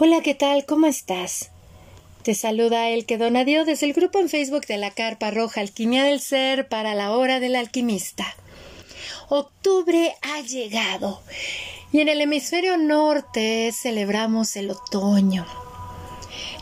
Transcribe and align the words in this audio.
Hola, 0.00 0.20
¿qué 0.22 0.36
tal? 0.36 0.64
¿Cómo 0.64 0.86
estás? 0.86 1.50
Te 2.22 2.36
saluda 2.36 2.88
el 2.90 3.04
que 3.04 3.18
donadio 3.18 3.64
desde 3.64 3.86
el 3.86 3.94
grupo 3.94 4.20
en 4.20 4.28
Facebook 4.28 4.64
de 4.68 4.76
la 4.76 4.92
Carpa 4.92 5.32
Roja 5.32 5.60
Alquimia 5.60 6.04
del 6.04 6.20
Ser 6.20 6.68
para 6.68 6.94
la 6.94 7.10
Hora 7.10 7.40
del 7.40 7.56
Alquimista. 7.56 8.24
Octubre 9.28 10.14
ha 10.22 10.40
llegado 10.42 11.20
y 11.90 11.98
en 11.98 12.08
el 12.08 12.20
hemisferio 12.20 12.76
norte 12.76 13.72
celebramos 13.72 14.54
el 14.54 14.70
otoño. 14.70 15.44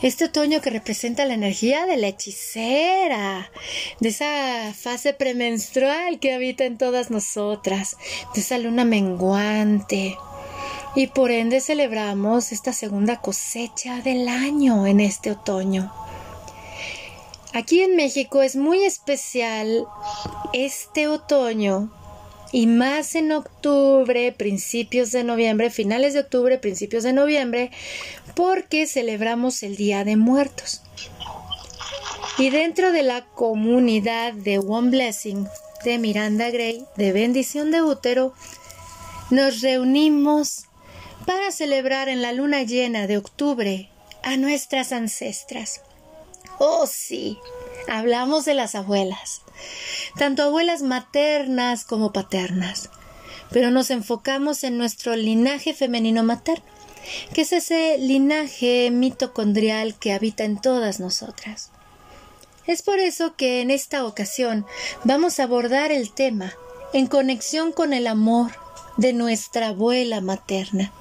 Este 0.00 0.24
otoño 0.24 0.62
que 0.62 0.70
representa 0.70 1.26
la 1.26 1.34
energía 1.34 1.84
de 1.84 1.98
la 1.98 2.08
hechicera, 2.08 3.50
de 4.00 4.08
esa 4.08 4.72
fase 4.72 5.12
premenstrual 5.12 6.20
que 6.20 6.32
habita 6.32 6.64
en 6.64 6.78
todas 6.78 7.10
nosotras, 7.10 7.98
de 8.34 8.40
esa 8.40 8.56
luna 8.56 8.86
menguante, 8.86 10.16
y 10.96 11.08
por 11.08 11.30
ende 11.30 11.60
celebramos 11.60 12.52
esta 12.52 12.72
segunda 12.72 13.20
cosecha 13.20 14.00
del 14.00 14.28
año 14.28 14.86
en 14.86 15.00
este 15.00 15.30
otoño. 15.30 15.92
Aquí 17.52 17.82
en 17.82 17.96
México 17.96 18.42
es 18.42 18.56
muy 18.56 18.82
especial 18.82 19.86
este 20.54 21.06
otoño 21.06 21.90
y 22.50 22.66
más 22.66 23.14
en 23.14 23.32
octubre, 23.32 24.32
principios 24.32 25.12
de 25.12 25.22
noviembre, 25.22 25.70
finales 25.70 26.14
de 26.14 26.20
octubre, 26.20 26.56
principios 26.58 27.04
de 27.04 27.12
noviembre, 27.12 27.70
porque 28.34 28.86
celebramos 28.86 29.62
el 29.62 29.76
Día 29.76 30.02
de 30.02 30.16
Muertos. 30.16 30.80
Y 32.38 32.48
dentro 32.48 32.92
de 32.92 33.02
la 33.02 33.26
comunidad 33.26 34.32
de 34.32 34.58
One 34.58 34.90
Blessing 34.90 35.46
de 35.84 35.98
Miranda 35.98 36.50
Gray, 36.50 36.84
de 36.96 37.12
bendición 37.12 37.70
de 37.70 37.82
útero, 37.82 38.32
nos 39.30 39.60
reunimos 39.60 40.65
para 41.26 41.50
celebrar 41.50 42.08
en 42.08 42.22
la 42.22 42.32
luna 42.32 42.62
llena 42.62 43.06
de 43.06 43.18
octubre 43.18 43.90
a 44.22 44.36
nuestras 44.36 44.92
ancestras. 44.92 45.82
Oh 46.58 46.86
sí, 46.86 47.38
hablamos 47.88 48.44
de 48.44 48.54
las 48.54 48.74
abuelas, 48.74 49.42
tanto 50.16 50.44
abuelas 50.44 50.82
maternas 50.82 51.84
como 51.84 52.12
paternas, 52.12 52.88
pero 53.50 53.70
nos 53.70 53.90
enfocamos 53.90 54.64
en 54.64 54.78
nuestro 54.78 55.16
linaje 55.16 55.74
femenino 55.74 56.22
materno, 56.22 56.64
que 57.34 57.42
es 57.42 57.52
ese 57.52 57.98
linaje 57.98 58.90
mitocondrial 58.90 59.98
que 59.98 60.12
habita 60.12 60.44
en 60.44 60.60
todas 60.60 60.98
nosotras. 60.98 61.70
Es 62.66 62.82
por 62.82 62.98
eso 62.98 63.36
que 63.36 63.60
en 63.60 63.70
esta 63.70 64.04
ocasión 64.04 64.66
vamos 65.04 65.38
a 65.38 65.44
abordar 65.44 65.92
el 65.92 66.12
tema 66.12 66.54
en 66.92 67.06
conexión 67.06 67.72
con 67.72 67.92
el 67.92 68.06
amor 68.06 68.52
de 68.96 69.12
nuestra 69.12 69.68
abuela 69.68 70.20
materna 70.20 70.92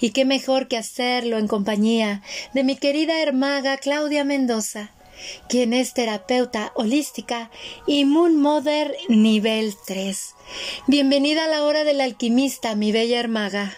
y 0.00 0.12
qué 0.12 0.24
mejor 0.24 0.68
que 0.68 0.76
hacerlo 0.76 1.38
en 1.38 1.48
compañía 1.48 2.22
de 2.52 2.64
mi 2.64 2.76
querida 2.76 3.20
hermaga 3.20 3.76
Claudia 3.76 4.24
Mendoza, 4.24 4.90
quien 5.48 5.72
es 5.72 5.94
terapeuta 5.94 6.72
holística 6.74 7.50
y 7.86 8.04
Moon 8.04 8.40
Mother 8.40 8.96
nivel 9.08 9.74
3. 9.86 10.34
Bienvenida 10.86 11.44
a 11.44 11.48
la 11.48 11.62
hora 11.64 11.84
del 11.84 12.00
alquimista, 12.00 12.74
mi 12.74 12.92
bella 12.92 13.20
hermaga. 13.20 13.72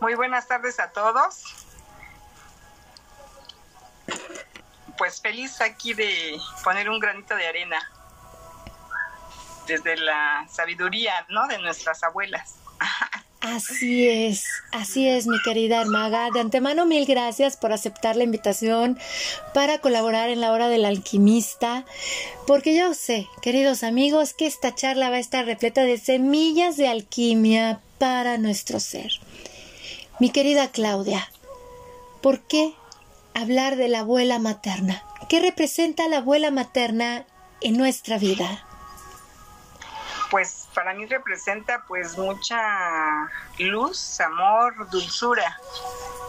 Muy 0.00 0.14
buenas 0.14 0.46
tardes 0.46 0.78
a 0.78 0.90
todos. 0.90 1.42
Pues 4.98 5.20
feliz 5.20 5.60
aquí 5.60 5.94
de 5.94 6.38
poner 6.64 6.88
un 6.88 6.98
granito 6.98 7.34
de 7.34 7.46
arena 7.46 7.78
desde 9.66 9.96
la 9.96 10.46
sabiduría, 10.48 11.26
¿no? 11.28 11.46
De 11.48 11.58
nuestras 11.58 12.02
abuelas. 12.02 12.56
Así 13.54 14.08
es, 14.08 14.44
así 14.72 15.08
es, 15.08 15.28
mi 15.28 15.40
querida 15.40 15.80
hermaga. 15.80 16.30
De 16.34 16.40
antemano, 16.40 16.84
mil 16.84 17.06
gracias 17.06 17.56
por 17.56 17.72
aceptar 17.72 18.16
la 18.16 18.24
invitación 18.24 18.98
para 19.54 19.78
colaborar 19.78 20.30
en 20.30 20.40
la 20.40 20.50
hora 20.50 20.68
del 20.68 20.84
alquimista, 20.84 21.84
porque 22.48 22.76
yo 22.76 22.92
sé, 22.92 23.28
queridos 23.42 23.84
amigos, 23.84 24.34
que 24.34 24.46
esta 24.46 24.74
charla 24.74 25.10
va 25.10 25.16
a 25.16 25.20
estar 25.20 25.46
repleta 25.46 25.84
de 25.84 25.96
semillas 25.96 26.76
de 26.76 26.88
alquimia 26.88 27.80
para 27.98 28.36
nuestro 28.36 28.80
ser. 28.80 29.12
Mi 30.18 30.30
querida 30.30 30.72
Claudia, 30.72 31.30
¿por 32.22 32.40
qué 32.40 32.74
hablar 33.32 33.76
de 33.76 33.86
la 33.86 34.00
abuela 34.00 34.40
materna? 34.40 35.04
¿Qué 35.28 35.38
representa 35.38 36.08
la 36.08 36.18
abuela 36.18 36.50
materna 36.50 37.26
en 37.60 37.76
nuestra 37.76 38.18
vida? 38.18 38.65
Pues 40.30 40.68
para 40.74 40.94
mí 40.94 41.06
representa 41.06 41.84
pues 41.86 42.18
mucha 42.18 43.30
luz, 43.58 44.20
amor, 44.20 44.88
dulzura, 44.90 45.56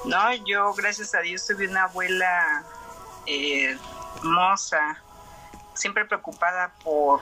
¿no? 0.06 0.34
Yo 0.46 0.74
gracias 0.74 1.16
a 1.16 1.20
Dios 1.20 1.46
tuve 1.46 1.68
una 1.68 1.84
abuela 1.84 2.64
eh, 3.26 3.78
hermosa, 4.18 4.98
siempre 5.74 6.06
preocupada 6.06 6.72
por, 6.84 7.22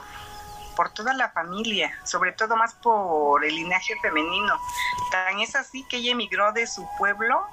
por 0.74 0.90
toda 0.90 1.14
la 1.14 1.30
familia, 1.30 1.98
sobre 2.04 2.32
todo 2.32 2.56
más 2.56 2.74
por 2.74 3.44
el 3.44 3.54
linaje 3.54 3.94
femenino. 4.02 4.58
Tan 5.10 5.40
es 5.40 5.54
así 5.56 5.84
que 5.88 5.98
ella 5.98 6.12
emigró 6.12 6.52
de 6.52 6.66
su 6.66 6.86
pueblo 6.98 7.46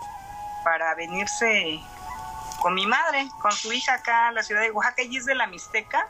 para 0.63 0.95
venirse 0.95 1.79
con 2.61 2.73
mi 2.73 2.87
madre, 2.87 3.27
con 3.41 3.51
su 3.51 3.71
hija 3.71 3.95
acá 3.95 4.27
a 4.27 4.31
la 4.31 4.43
ciudad 4.43 4.61
de 4.61 4.71
Oaxaca. 4.71 5.01
Ella 5.01 5.19
es 5.19 5.25
de 5.25 5.35
la 5.35 5.47
Mixteca, 5.47 6.07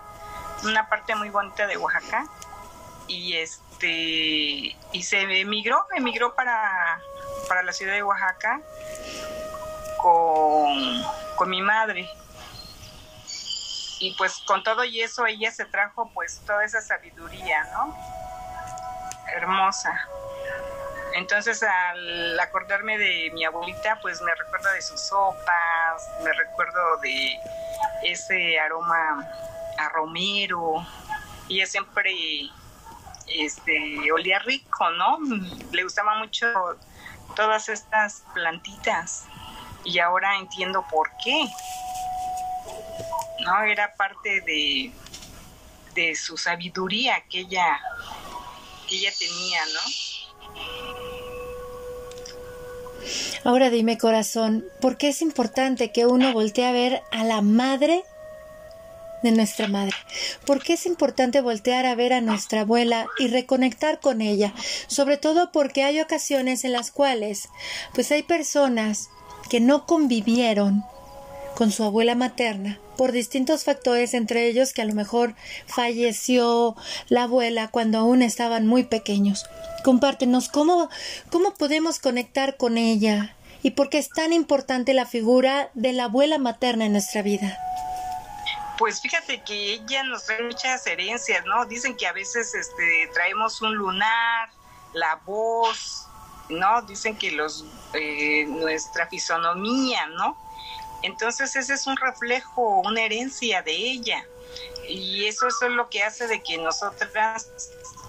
una 0.63 0.87
parte 0.87 1.15
muy 1.15 1.29
bonita 1.29 1.67
de 1.67 1.77
Oaxaca 1.77 2.25
y 3.07 3.37
este 3.37 4.75
y 4.91 5.03
se 5.03 5.21
emigró, 5.21 5.85
emigró 5.95 6.33
para, 6.35 7.01
para 7.47 7.63
la 7.63 7.73
ciudad 7.73 7.93
de 7.93 8.03
Oaxaca 8.03 8.61
con, 9.97 11.03
con 11.35 11.49
mi 11.49 11.61
madre. 11.61 12.09
Y 13.99 14.15
pues 14.17 14.37
con 14.45 14.63
todo 14.63 14.83
y 14.83 15.01
eso 15.01 15.25
ella 15.25 15.51
se 15.51 15.65
trajo 15.65 16.11
pues 16.13 16.41
toda 16.45 16.65
esa 16.65 16.81
sabiduría, 16.81 17.63
¿no? 17.73 17.97
Hermosa. 19.35 20.07
Entonces 21.13 21.63
al 21.63 22.39
acordarme 22.39 22.97
de 22.97 23.31
mi 23.33 23.45
abuelita, 23.45 23.99
pues 24.01 24.21
me 24.21 24.33
recuerda 24.35 24.73
de 24.73 24.81
sus 24.81 24.99
sopas, 24.99 26.09
me 26.23 26.33
recuerdo 26.33 26.97
de 26.97 27.39
ese 28.03 28.59
aroma 28.59 29.27
a 29.77 29.89
romero. 29.89 30.85
Ella 31.49 31.65
siempre 31.65 32.11
este, 33.27 34.11
olía 34.11 34.39
rico, 34.39 34.89
¿no? 34.91 35.17
Le 35.71 35.83
gustaba 35.83 36.17
mucho 36.19 36.47
todas 37.35 37.69
estas 37.69 38.23
plantitas 38.33 39.25
y 39.83 39.99
ahora 39.99 40.37
entiendo 40.37 40.85
por 40.89 41.09
qué. 41.23 41.45
¿No? 43.45 43.61
Era 43.63 43.93
parte 43.95 44.41
de, 44.41 44.91
de 45.95 46.15
su 46.15 46.37
sabiduría 46.37 47.23
que 47.29 47.39
ella, 47.41 47.79
que 48.87 48.95
ella 48.95 49.11
tenía, 49.17 49.65
¿no? 49.65 49.81
Ahora 53.43 53.69
dime, 53.69 53.97
corazón, 53.97 54.63
¿por 54.79 54.97
qué 54.97 55.09
es 55.09 55.21
importante 55.21 55.91
que 55.91 56.05
uno 56.05 56.31
voltee 56.31 56.65
a 56.65 56.71
ver 56.71 57.01
a 57.11 57.25
la 57.25 57.41
madre 57.41 58.03
de 59.23 59.31
nuestra 59.31 59.67
madre. 59.67 59.95
¿Por 60.45 60.61
qué 60.61 60.73
es 60.73 60.85
importante 60.85 61.41
voltear 61.41 61.85
a 61.85 61.95
ver 61.95 62.13
a 62.13 62.21
nuestra 62.21 62.61
abuela 62.61 63.07
y 63.17 63.27
reconectar 63.27 63.99
con 63.99 64.21
ella? 64.21 64.53
Sobre 64.87 65.17
todo 65.17 65.51
porque 65.51 65.83
hay 65.83 65.99
ocasiones 65.99 66.63
en 66.63 66.73
las 66.73 66.91
cuales 66.91 67.49
pues 67.93 68.11
hay 68.11 68.23
personas 68.23 69.09
que 69.49 69.59
no 69.59 69.85
convivieron 69.85 70.83
con 71.55 71.71
su 71.71 71.83
abuela 71.83 72.15
materna 72.15 72.79
por 72.97 73.11
distintos 73.11 73.63
factores, 73.63 74.13
entre 74.13 74.47
ellos 74.47 74.73
que 74.73 74.81
a 74.81 74.85
lo 74.85 74.93
mejor 74.93 75.35
falleció 75.65 76.75
la 77.09 77.23
abuela 77.23 77.69
cuando 77.69 77.97
aún 77.97 78.21
estaban 78.21 78.67
muy 78.67 78.83
pequeños. 78.83 79.45
Compártenos 79.83 80.49
cómo, 80.49 80.89
cómo 81.29 81.53
podemos 81.53 81.99
conectar 81.99 82.57
con 82.57 82.77
ella 82.77 83.35
y 83.61 83.71
por 83.71 83.89
qué 83.89 83.97
es 83.97 84.09
tan 84.09 84.33
importante 84.33 84.93
la 84.93 85.05
figura 85.05 85.71
de 85.73 85.93
la 85.93 86.05
abuela 86.05 86.37
materna 86.37 86.85
en 86.85 86.91
nuestra 86.91 87.21
vida. 87.21 87.57
Pues 88.77 89.01
fíjate 89.01 89.43
que 89.43 89.73
ella 89.73 90.03
nos 90.03 90.25
trae 90.25 90.43
muchas 90.43 90.85
herencias, 90.87 91.45
¿no? 91.45 91.65
Dicen 91.65 91.95
que 91.95 92.07
a 92.07 92.13
veces 92.13 92.53
este, 92.55 93.09
traemos 93.13 93.61
un 93.61 93.75
lunar, 93.75 94.49
la 94.93 95.15
voz, 95.25 96.07
¿no? 96.49 96.81
Dicen 96.81 97.17
que 97.17 97.31
los 97.31 97.65
eh, 97.93 98.45
nuestra 98.47 99.07
fisonomía, 99.07 100.07
¿no? 100.07 100.37
Entonces 101.03 101.55
ese 101.55 101.73
es 101.73 101.85
un 101.85 101.97
reflejo, 101.97 102.79
una 102.79 103.01
herencia 103.01 103.61
de 103.61 103.73
ella. 103.73 104.25
Y 104.87 105.25
eso, 105.25 105.47
es 105.47 105.55
lo 105.69 105.89
que 105.89 106.03
hace 106.03 106.27
de 106.27 106.41
que 106.41 106.57
nosotras 106.57 107.47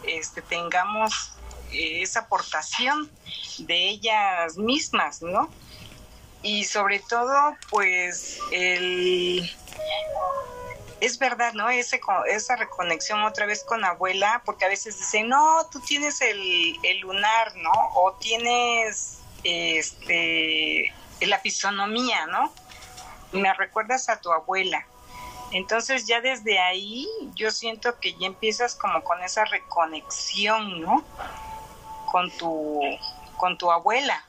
este, 0.06 0.42
tengamos 0.42 1.32
eh, 1.72 2.02
esa 2.02 2.20
aportación 2.20 3.10
de 3.58 3.90
ellas 3.90 4.56
mismas, 4.56 5.22
¿no? 5.22 5.50
Y 6.42 6.64
sobre 6.64 7.00
todo, 7.00 7.56
pues, 7.70 8.38
el 8.52 9.50
es 11.04 11.18
verdad, 11.18 11.52
¿no? 11.52 11.68
Ese, 11.68 12.00
esa 12.26 12.56
reconexión 12.56 13.22
otra 13.24 13.46
vez 13.46 13.62
con 13.64 13.84
abuela, 13.84 14.42
porque 14.44 14.64
a 14.64 14.68
veces 14.68 14.98
dicen, 14.98 15.28
no, 15.28 15.66
tú 15.70 15.80
tienes 15.80 16.20
el, 16.20 16.78
lunar, 17.00 17.54
¿no? 17.56 17.72
O 17.94 18.12
tienes 18.14 19.18
este 19.42 20.94
la 21.20 21.38
fisonomía, 21.38 22.26
¿no? 22.26 22.52
Me 23.32 23.52
recuerdas 23.54 24.08
a 24.08 24.20
tu 24.20 24.32
abuela. 24.32 24.86
Entonces 25.52 26.06
ya 26.06 26.20
desde 26.20 26.58
ahí 26.58 27.06
yo 27.34 27.50
siento 27.50 27.98
que 28.00 28.14
ya 28.14 28.26
empiezas 28.26 28.74
como 28.74 29.02
con 29.04 29.22
esa 29.22 29.44
reconexión, 29.44 30.80
¿no? 30.80 31.04
Con 32.10 32.30
tu, 32.32 32.80
con 33.36 33.58
tu 33.58 33.70
abuela. 33.70 34.24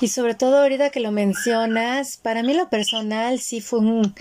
Y 0.00 0.08
sobre 0.08 0.34
todo 0.34 0.58
ahorita 0.58 0.90
que 0.90 1.00
lo 1.00 1.12
mencionas, 1.12 2.16
para 2.16 2.42
mí 2.42 2.54
lo 2.54 2.68
personal 2.68 3.40
sí 3.40 3.60
fue 3.60 3.78
un, 3.78 4.14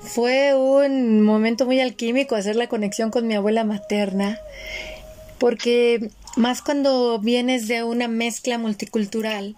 fue 0.00 0.54
un 0.54 1.22
momento 1.22 1.66
muy 1.66 1.80
alquímico 1.80 2.34
hacer 2.36 2.56
la 2.56 2.68
conexión 2.68 3.10
con 3.10 3.26
mi 3.26 3.34
abuela 3.34 3.64
materna, 3.64 4.38
porque 5.38 6.10
más 6.36 6.62
cuando 6.62 7.18
vienes 7.18 7.68
de 7.68 7.82
una 7.82 8.06
mezcla 8.08 8.58
multicultural, 8.58 9.56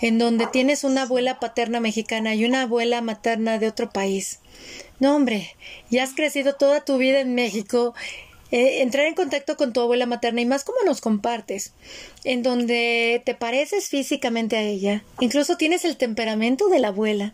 en 0.00 0.18
donde 0.18 0.46
tienes 0.46 0.84
una 0.84 1.02
abuela 1.02 1.38
paterna 1.38 1.80
mexicana 1.80 2.34
y 2.34 2.44
una 2.44 2.62
abuela 2.62 3.00
materna 3.00 3.58
de 3.58 3.68
otro 3.68 3.90
país. 3.90 4.40
No, 4.98 5.16
hombre, 5.16 5.56
ya 5.90 6.02
has 6.02 6.12
crecido 6.12 6.54
toda 6.54 6.84
tu 6.84 6.98
vida 6.98 7.20
en 7.20 7.34
México. 7.34 7.94
Eh, 8.52 8.82
entrar 8.82 9.06
en 9.06 9.14
contacto 9.14 9.56
con 9.56 9.72
tu 9.72 9.80
abuela 9.80 10.04
materna 10.04 10.42
y 10.42 10.46
más 10.46 10.62
como 10.62 10.82
nos 10.84 11.00
compartes, 11.00 11.72
en 12.22 12.42
donde 12.42 13.22
te 13.24 13.34
pareces 13.34 13.88
físicamente 13.88 14.58
a 14.58 14.62
ella, 14.62 15.04
incluso 15.20 15.56
tienes 15.56 15.86
el 15.86 15.96
temperamento 15.96 16.68
de 16.68 16.78
la 16.78 16.88
abuela, 16.88 17.32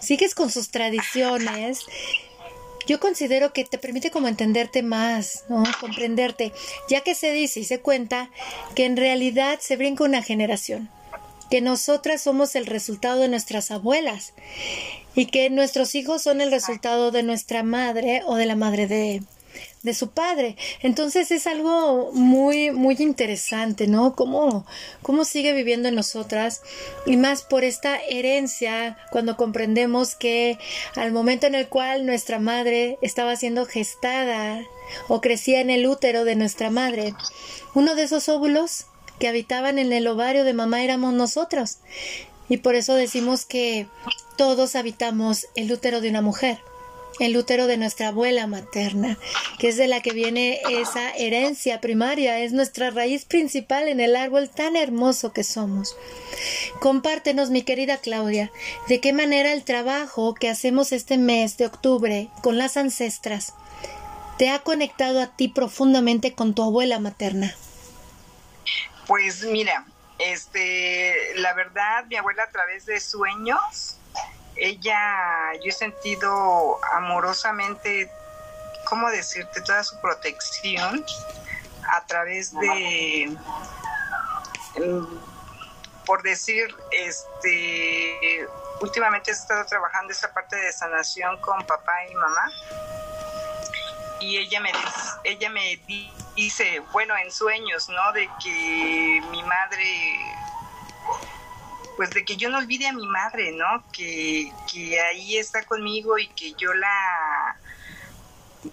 sigues 0.00 0.36
con 0.36 0.52
sus 0.52 0.70
tradiciones, 0.70 1.80
yo 2.86 3.00
considero 3.00 3.52
que 3.52 3.64
te 3.64 3.76
permite 3.76 4.12
como 4.12 4.28
entenderte 4.28 4.84
más, 4.84 5.44
¿no? 5.48 5.64
Comprenderte, 5.80 6.52
ya 6.88 7.00
que 7.00 7.16
se 7.16 7.32
dice 7.32 7.58
y 7.58 7.64
se 7.64 7.80
cuenta 7.80 8.30
que 8.76 8.84
en 8.84 8.96
realidad 8.96 9.58
se 9.60 9.76
brinca 9.76 10.04
una 10.04 10.22
generación, 10.22 10.88
que 11.50 11.60
nosotras 11.60 12.22
somos 12.22 12.54
el 12.54 12.66
resultado 12.66 13.20
de 13.20 13.28
nuestras 13.28 13.72
abuelas 13.72 14.32
y 15.16 15.26
que 15.26 15.50
nuestros 15.50 15.96
hijos 15.96 16.22
son 16.22 16.40
el 16.40 16.52
resultado 16.52 17.10
de 17.10 17.24
nuestra 17.24 17.64
madre 17.64 18.22
o 18.26 18.36
de 18.36 18.46
la 18.46 18.54
madre 18.54 18.86
de, 18.86 19.22
de 19.82 19.94
su 19.94 20.10
padre. 20.10 20.56
Entonces 20.80 21.30
es 21.30 21.46
algo 21.46 22.12
muy, 22.12 22.70
muy 22.70 22.96
interesante, 22.98 23.86
¿no? 23.86 24.14
Cómo, 24.14 24.66
cómo 25.02 25.24
sigue 25.24 25.52
viviendo 25.52 25.88
en 25.88 25.94
nosotras 25.94 26.62
y 27.06 27.16
más 27.16 27.42
por 27.42 27.64
esta 27.64 27.98
herencia 27.98 28.96
cuando 29.10 29.36
comprendemos 29.36 30.14
que 30.14 30.58
al 30.94 31.12
momento 31.12 31.46
en 31.46 31.54
el 31.54 31.68
cual 31.68 32.06
nuestra 32.06 32.38
madre 32.38 32.98
estaba 33.02 33.36
siendo 33.36 33.66
gestada 33.66 34.62
o 35.08 35.20
crecía 35.20 35.60
en 35.60 35.70
el 35.70 35.86
útero 35.86 36.24
de 36.24 36.36
nuestra 36.36 36.70
madre, 36.70 37.14
uno 37.74 37.94
de 37.94 38.04
esos 38.04 38.28
óvulos 38.28 38.86
que 39.18 39.28
habitaban 39.28 39.78
en 39.78 39.92
el 39.92 40.06
ovario 40.06 40.44
de 40.44 40.54
mamá 40.54 40.82
éramos 40.82 41.12
nosotros. 41.14 41.78
Y 42.48 42.58
por 42.58 42.74
eso 42.74 42.94
decimos 42.94 43.44
que 43.44 43.86
todos 44.36 44.76
habitamos 44.76 45.46
el 45.54 45.72
útero 45.72 46.00
de 46.00 46.10
una 46.10 46.22
mujer 46.22 46.58
el 47.20 47.36
útero 47.36 47.66
de 47.66 47.76
nuestra 47.76 48.08
abuela 48.08 48.46
materna, 48.46 49.18
que 49.58 49.68
es 49.68 49.76
de 49.76 49.86
la 49.86 50.00
que 50.00 50.12
viene 50.12 50.60
esa 50.70 51.10
herencia 51.12 51.80
primaria, 51.80 52.38
es 52.38 52.52
nuestra 52.52 52.90
raíz 52.90 53.24
principal 53.24 53.88
en 53.88 54.00
el 54.00 54.16
árbol 54.16 54.50
tan 54.50 54.76
hermoso 54.76 55.32
que 55.32 55.44
somos. 55.44 55.96
Compártenos, 56.80 57.50
mi 57.50 57.62
querida 57.62 57.98
Claudia, 57.98 58.50
de 58.88 59.00
qué 59.00 59.12
manera 59.12 59.52
el 59.52 59.64
trabajo 59.64 60.34
que 60.34 60.48
hacemos 60.48 60.92
este 60.92 61.18
mes 61.18 61.56
de 61.56 61.66
octubre 61.66 62.28
con 62.42 62.58
las 62.58 62.76
ancestras 62.76 63.54
te 64.38 64.50
ha 64.50 64.58
conectado 64.60 65.20
a 65.22 65.28
ti 65.28 65.48
profundamente 65.48 66.34
con 66.34 66.54
tu 66.54 66.62
abuela 66.62 66.98
materna. 66.98 67.54
Pues 69.06 69.44
mira, 69.44 69.84
este, 70.18 71.34
la 71.36 71.54
verdad, 71.54 72.06
mi 72.06 72.16
abuela 72.16 72.44
a 72.44 72.50
través 72.50 72.86
de 72.86 72.98
sueños 73.00 73.98
ella, 74.56 75.52
yo 75.62 75.68
he 75.68 75.72
sentido 75.72 76.78
amorosamente, 76.94 78.10
¿cómo 78.84 79.10
decirte? 79.10 79.60
Toda 79.62 79.82
su 79.84 80.00
protección 80.00 81.04
a 81.88 82.04
través 82.06 82.52
de, 82.52 83.36
por 86.06 86.22
decir, 86.22 86.74
este, 86.90 88.46
últimamente 88.80 89.30
he 89.30 89.34
estado 89.34 89.64
trabajando 89.66 90.12
esta 90.12 90.32
parte 90.32 90.56
de 90.56 90.72
sanación 90.72 91.40
con 91.40 91.64
papá 91.66 91.92
y 92.10 92.14
mamá 92.14 92.50
y 94.22 94.38
ella 94.38 94.60
me 94.60 94.70
ella 95.24 95.50
me 95.50 95.80
dice 96.36 96.80
bueno 96.92 97.16
en 97.16 97.30
sueños 97.30 97.88
no 97.88 98.12
de 98.12 98.28
que 98.42 99.22
mi 99.30 99.42
madre 99.42 100.18
pues 101.96 102.10
de 102.10 102.24
que 102.24 102.36
yo 102.36 102.48
no 102.50 102.58
olvide 102.58 102.88
a 102.88 102.92
mi 102.92 103.06
madre, 103.06 103.52
¿no? 103.52 103.84
Que, 103.92 104.52
que 104.70 105.00
ahí 105.00 105.36
está 105.36 105.64
conmigo 105.64 106.18
y 106.18 106.28
que 106.28 106.54
yo 106.54 106.72
la, 106.74 107.56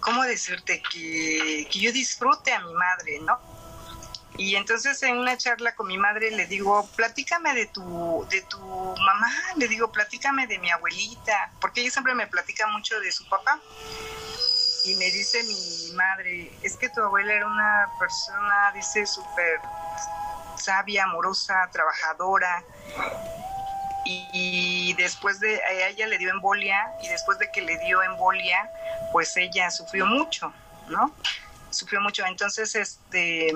¿cómo 0.00 0.22
decirte? 0.24 0.82
Que, 0.92 1.68
que 1.70 1.80
yo 1.80 1.92
disfrute 1.92 2.52
a 2.52 2.60
mi 2.60 2.72
madre, 2.74 3.20
¿no? 3.20 3.38
Y 4.36 4.54
entonces 4.56 5.02
en 5.02 5.18
una 5.18 5.36
charla 5.36 5.74
con 5.74 5.88
mi 5.88 5.98
madre 5.98 6.30
le 6.30 6.46
digo, 6.46 6.88
platícame 6.96 7.52
de 7.54 7.66
tu, 7.66 8.26
de 8.30 8.40
tu 8.42 8.58
mamá, 8.58 9.30
le 9.56 9.68
digo, 9.68 9.90
platícame 9.90 10.46
de 10.46 10.58
mi 10.58 10.70
abuelita, 10.70 11.52
porque 11.60 11.82
ella 11.82 11.90
siempre 11.90 12.14
me 12.14 12.26
platica 12.26 12.66
mucho 12.68 12.98
de 13.00 13.12
su 13.12 13.28
papá. 13.28 13.60
Y 14.86 14.94
me 14.94 15.10
dice 15.10 15.42
mi 15.42 15.92
madre, 15.94 16.50
es 16.62 16.76
que 16.76 16.88
tu 16.88 17.02
abuela 17.02 17.34
era 17.34 17.46
una 17.46 17.86
persona, 17.98 18.72
dice, 18.74 19.04
súper 19.04 19.60
sabia, 20.60 21.04
amorosa, 21.04 21.68
trabajadora. 21.72 22.62
Y, 24.04 24.94
después 24.94 25.40
de 25.40 25.60
a 25.62 25.88
ella 25.88 26.06
le 26.06 26.18
dio 26.18 26.30
embolia 26.30 26.94
y 27.02 27.08
después 27.08 27.38
de 27.38 27.50
que 27.50 27.60
le 27.62 27.78
dio 27.78 28.02
embolia, 28.02 28.70
pues 29.12 29.36
ella 29.36 29.70
sufrió 29.70 30.06
mucho, 30.06 30.52
¿no? 30.88 31.14
Sufrió 31.70 32.00
mucho. 32.00 32.24
Entonces, 32.26 32.74
este 32.74 33.52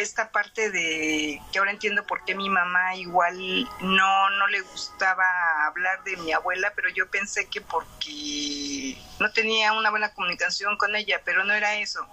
esta 0.00 0.30
parte 0.30 0.70
de 0.70 1.40
que 1.52 1.58
ahora 1.58 1.70
entiendo 1.70 2.04
por 2.06 2.24
qué 2.24 2.34
mi 2.34 2.48
mamá 2.48 2.94
igual 2.96 3.36
no, 3.80 4.30
no 4.30 4.46
le 4.48 4.60
gustaba 4.62 5.24
hablar 5.66 6.02
de 6.04 6.16
mi 6.18 6.32
abuela, 6.32 6.72
pero 6.74 6.88
yo 6.90 7.08
pensé 7.10 7.46
que 7.46 7.60
porque 7.60 8.96
no 9.18 9.30
tenía 9.32 9.72
una 9.72 9.90
buena 9.90 10.12
comunicación 10.12 10.76
con 10.76 10.96
ella, 10.96 11.20
pero 11.24 11.44
no 11.44 11.52
era 11.52 11.76
eso, 11.76 12.06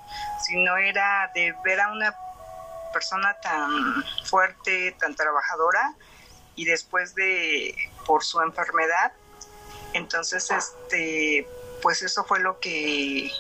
sino 0.45 0.77
era 0.77 1.31
de 1.33 1.53
ver 1.63 1.79
a 1.79 1.91
una 1.91 2.15
persona 2.93 3.33
tan 3.41 4.03
fuerte, 4.25 4.95
tan 5.00 5.15
trabajadora 5.15 5.93
y 6.55 6.65
después 6.65 7.15
de 7.15 7.75
por 8.05 8.23
su 8.23 8.41
enfermedad, 8.41 9.13
entonces 9.93 10.50
este 10.51 11.47
pues 11.81 12.01
eso 12.01 12.23
fue 12.23 12.39
lo 12.39 12.59
que 12.59 13.31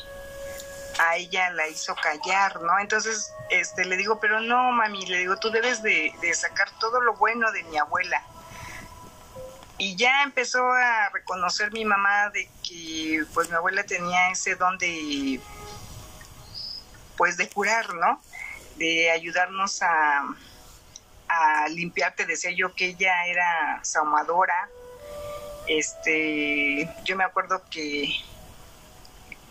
a 0.99 1.15
ella 1.17 1.51
la 1.51 1.67
hizo 1.67 1.95
callar, 1.95 2.61
¿no? 2.61 2.79
Entonces, 2.79 3.31
este, 3.49 3.85
le 3.85 3.97
digo, 3.97 4.19
pero 4.19 4.41
no, 4.41 4.71
mami, 4.71 5.05
le 5.05 5.19
digo, 5.19 5.37
tú 5.37 5.49
debes 5.49 5.81
de, 5.83 6.13
sacar 6.33 6.69
todo 6.79 7.01
lo 7.01 7.15
bueno 7.15 7.51
de 7.51 7.63
mi 7.63 7.77
abuela. 7.77 8.21
Y 9.77 9.95
ya 9.95 10.23
empezó 10.23 10.71
a 10.71 11.09
reconocer 11.09 11.71
mi 11.71 11.85
mamá 11.85 12.29
de 12.31 12.49
que, 12.67 13.23
pues, 13.33 13.49
mi 13.49 13.55
abuela 13.55 13.83
tenía 13.83 14.31
ese 14.31 14.55
don 14.55 14.77
de, 14.77 15.39
pues, 17.15 17.37
de 17.37 17.47
curar, 17.49 17.93
¿no? 17.93 18.21
De 18.77 19.11
ayudarnos 19.11 19.81
a, 19.83 20.23
a 21.27 21.69
limpiarte, 21.69 22.25
decía 22.25 22.51
yo 22.51 22.73
que 22.73 22.87
ella 22.87 23.25
era 23.27 23.79
saumadora. 23.83 24.69
Este, 25.67 26.89
yo 27.03 27.15
me 27.15 27.23
acuerdo 27.23 27.61
que 27.69 28.09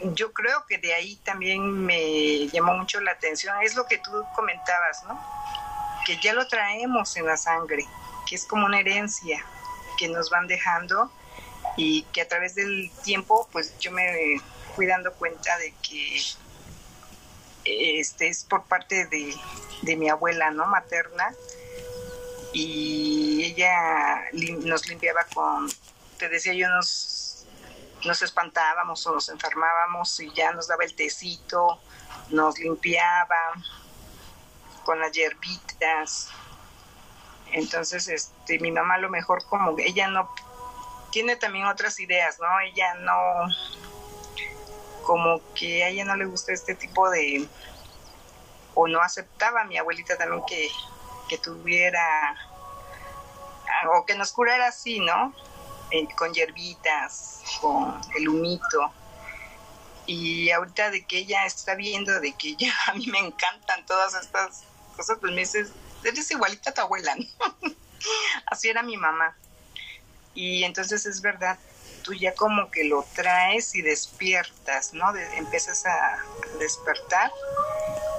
yo 0.00 0.32
creo 0.32 0.64
que 0.66 0.78
de 0.78 0.94
ahí 0.94 1.16
también 1.16 1.84
me 1.84 2.48
llamó 2.48 2.74
mucho 2.74 3.00
la 3.00 3.12
atención, 3.12 3.56
es 3.62 3.74
lo 3.74 3.86
que 3.86 3.98
tú 3.98 4.10
comentabas, 4.34 5.04
¿no? 5.04 5.18
Que 6.04 6.18
ya 6.20 6.32
lo 6.34 6.46
traemos 6.46 7.16
en 7.16 7.26
la 7.26 7.36
sangre, 7.36 7.84
que 8.28 8.36
es 8.36 8.44
como 8.44 8.66
una 8.66 8.80
herencia 8.80 9.44
que 9.98 10.08
nos 10.08 10.30
van 10.30 10.46
dejando 10.46 11.10
y 11.76 12.02
que 12.12 12.22
a 12.22 12.28
través 12.28 12.54
del 12.54 12.90
tiempo, 13.04 13.48
pues 13.52 13.78
yo 13.78 13.90
me 13.90 14.40
fui 14.74 14.86
dando 14.86 15.12
cuenta 15.14 15.56
de 15.58 15.74
que 15.82 16.20
este 17.64 18.28
es 18.28 18.44
por 18.44 18.64
parte 18.64 19.06
de, 19.06 19.34
de 19.82 19.96
mi 19.96 20.08
abuela, 20.08 20.50
¿no? 20.50 20.66
Materna 20.66 21.34
y 22.52 23.44
ella 23.44 24.30
nos 24.32 24.88
limpiaba 24.88 25.26
con, 25.34 25.68
te 26.18 26.28
decía 26.28 26.54
yo, 26.54 26.68
nos 26.68 27.15
nos 28.06 28.22
espantábamos 28.22 29.06
o 29.06 29.12
nos 29.12 29.28
enfermábamos 29.28 30.18
y 30.20 30.32
ya 30.32 30.52
nos 30.52 30.68
daba 30.68 30.84
el 30.84 30.94
tecito, 30.94 31.80
nos 32.30 32.58
limpiaba 32.58 33.52
con 34.84 35.00
las 35.00 35.12
hierbitas. 35.12 36.30
Entonces, 37.52 38.08
este, 38.08 38.58
mi 38.58 38.70
mamá 38.70 38.94
a 38.94 38.98
lo 38.98 39.10
mejor 39.10 39.44
como 39.46 39.76
ella 39.78 40.08
no 40.08 40.30
tiene 41.10 41.36
también 41.36 41.66
otras 41.66 41.98
ideas, 42.00 42.38
¿no? 42.40 42.60
Ella 42.60 42.94
no 42.94 43.48
como 45.02 45.40
que 45.54 45.84
a 45.84 45.88
ella 45.88 46.04
no 46.04 46.16
le 46.16 46.26
gusta 46.26 46.52
este 46.52 46.74
tipo 46.74 47.08
de 47.10 47.46
o 48.74 48.88
no 48.88 49.00
aceptaba 49.00 49.64
mi 49.64 49.78
abuelita 49.78 50.18
también 50.18 50.42
que, 50.46 50.68
que 51.28 51.38
tuviera 51.38 52.36
o 53.94 54.04
que 54.04 54.14
nos 54.14 54.32
curara 54.32 54.68
así, 54.68 55.00
¿no? 55.00 55.32
Con 56.16 56.32
hierbitas, 56.32 57.42
con 57.60 58.00
el 58.18 58.28
humito. 58.28 58.92
Y 60.06 60.50
ahorita 60.50 60.90
de 60.90 61.04
que 61.04 61.18
ella 61.18 61.46
está 61.46 61.74
viendo, 61.74 62.20
de 62.20 62.32
que 62.32 62.54
ya 62.56 62.72
a 62.88 62.94
mí 62.94 63.06
me 63.06 63.18
encantan 63.18 63.84
todas 63.86 64.14
estas 64.14 64.62
cosas, 64.96 65.18
pues 65.20 65.32
me 65.32 65.40
dice, 65.40 65.66
eres 66.04 66.30
igualita 66.30 66.70
a 66.70 66.74
tu 66.74 66.80
abuela, 66.82 67.16
Así 68.46 68.68
era 68.68 68.82
mi 68.82 68.96
mamá. 68.96 69.36
Y 70.34 70.64
entonces 70.64 71.06
es 71.06 71.20
verdad, 71.20 71.58
tú 72.06 72.14
ya 72.14 72.32
como 72.34 72.70
que 72.70 72.84
lo 72.84 73.04
traes 73.14 73.74
y 73.74 73.82
despiertas, 73.82 74.94
¿no? 74.94 75.12
empiezas 75.34 75.84
a 75.86 76.18
despertar 76.60 77.32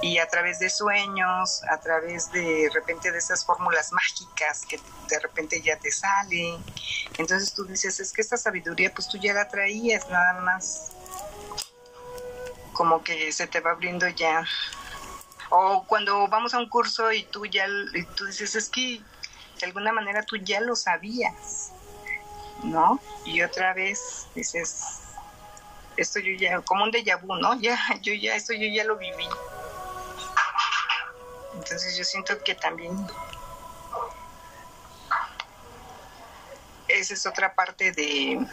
y 0.02 0.18
a 0.18 0.28
través 0.28 0.58
de 0.58 0.68
sueños, 0.68 1.62
a 1.70 1.80
través 1.80 2.30
de, 2.30 2.42
de 2.42 2.70
repente 2.70 3.10
de 3.10 3.16
esas 3.16 3.46
fórmulas 3.46 3.90
mágicas 3.92 4.66
que 4.66 4.78
de 5.08 5.18
repente 5.20 5.62
ya 5.62 5.78
te 5.78 5.90
salen. 5.90 6.62
Entonces 7.16 7.54
tú 7.54 7.64
dices, 7.64 7.98
es 7.98 8.12
que 8.12 8.20
esta 8.20 8.36
sabiduría 8.36 8.92
pues 8.92 9.08
tú 9.08 9.16
ya 9.16 9.32
la 9.32 9.48
traías, 9.48 10.06
nada 10.10 10.34
más 10.42 10.92
como 12.74 13.02
que 13.02 13.32
se 13.32 13.46
te 13.46 13.60
va 13.60 13.70
abriendo 13.70 14.06
ya. 14.08 14.44
O 15.48 15.84
cuando 15.86 16.28
vamos 16.28 16.52
a 16.52 16.58
un 16.58 16.68
curso 16.68 17.10
y 17.10 17.24
tú 17.24 17.46
ya, 17.46 17.66
y 17.94 18.04
tú 18.14 18.26
dices, 18.26 18.54
es 18.54 18.68
que 18.68 19.00
de 19.58 19.66
alguna 19.66 19.94
manera 19.94 20.22
tú 20.22 20.36
ya 20.36 20.60
lo 20.60 20.76
sabías, 20.76 21.72
¿no? 22.62 23.00
Y 23.24 23.42
otra 23.42 23.74
vez 23.74 24.26
dices, 24.34 25.00
esto 25.96 26.20
yo 26.20 26.32
ya, 26.32 26.60
como 26.62 26.84
un 26.84 26.90
déjà 26.90 27.20
vu, 27.20 27.36
¿no? 27.36 27.58
Ya, 27.60 27.78
yo 28.02 28.12
ya, 28.14 28.34
esto 28.34 28.52
yo 28.52 28.68
ya 28.68 28.84
lo 28.84 28.96
viví. 28.96 29.28
Entonces 31.54 31.96
yo 31.96 32.04
siento 32.04 32.42
que 32.42 32.54
también 32.54 32.96
esa 36.86 37.14
es 37.14 37.26
otra 37.26 37.54
parte 37.54 37.92
de, 37.92 38.46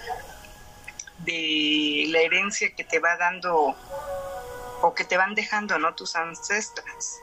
de 1.19 2.05
la 2.09 2.19
herencia 2.19 2.74
que 2.75 2.83
te 2.83 3.00
va 3.00 3.15
dando 3.15 3.75
o 4.81 4.93
que 4.93 5.05
te 5.05 5.17
van 5.17 5.35
dejando, 5.35 5.79
¿no? 5.79 5.95
Tus 5.95 6.15
ancestras. 6.15 7.19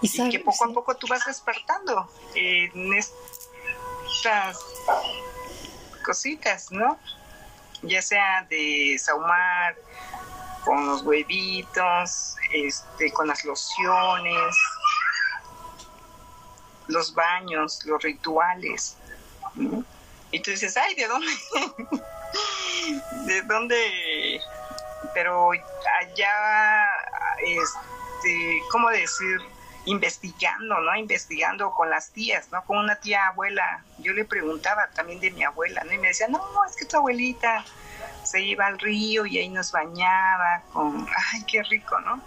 Y, 0.00 0.30
que 0.30 0.38
poco 0.38 0.64
a 0.64 0.72
poco 0.72 0.96
tú 0.96 1.06
vas 1.06 1.24
despertando 1.24 2.10
en 2.34 2.92
estas 2.94 4.58
cositas, 6.04 6.70
¿no? 6.70 6.98
Ya 7.82 8.00
sea 8.00 8.46
de 8.48 8.96
saumar, 8.98 9.74
con 10.64 10.86
los 10.86 11.02
huevitos, 11.02 12.36
este, 12.52 13.12
con 13.12 13.28
las 13.28 13.44
lociones, 13.44 14.56
los 16.88 17.14
baños, 17.14 17.84
los 17.84 18.02
rituales. 18.02 18.96
Y 20.30 20.40
tú 20.40 20.50
dices, 20.50 20.76
ay, 20.76 20.94
¿de 20.94 21.06
dónde? 21.06 21.32
¿De 23.26 23.42
dónde? 23.42 24.40
Pero 25.12 25.50
allá, 25.52 26.86
este, 27.44 28.62
¿cómo 28.72 28.88
decir? 28.90 29.40
Investigando, 29.86 30.80
¿no? 30.80 30.96
Investigando 30.96 31.72
con 31.72 31.90
las 31.90 32.10
tías, 32.10 32.50
¿no? 32.50 32.64
Con 32.64 32.78
una 32.78 32.96
tía 32.96 33.26
abuela. 33.28 33.82
Yo 33.98 34.12
le 34.12 34.24
preguntaba 34.24 34.88
también 34.88 35.20
de 35.20 35.30
mi 35.30 35.44
abuela, 35.44 35.82
¿no? 35.84 35.92
Y 35.92 35.98
me 35.98 36.08
decía, 36.08 36.28
no, 36.28 36.40
es 36.64 36.76
que 36.76 36.86
tu 36.86 36.96
abuelita 36.96 37.64
se 38.22 38.40
iba 38.40 38.66
al 38.66 38.78
río 38.78 39.26
y 39.26 39.38
ahí 39.38 39.48
nos 39.48 39.72
bañaba 39.72 40.62
con, 40.72 41.06
ay, 41.32 41.44
qué 41.44 41.62
rico, 41.62 41.98
¿no? 42.00 42.20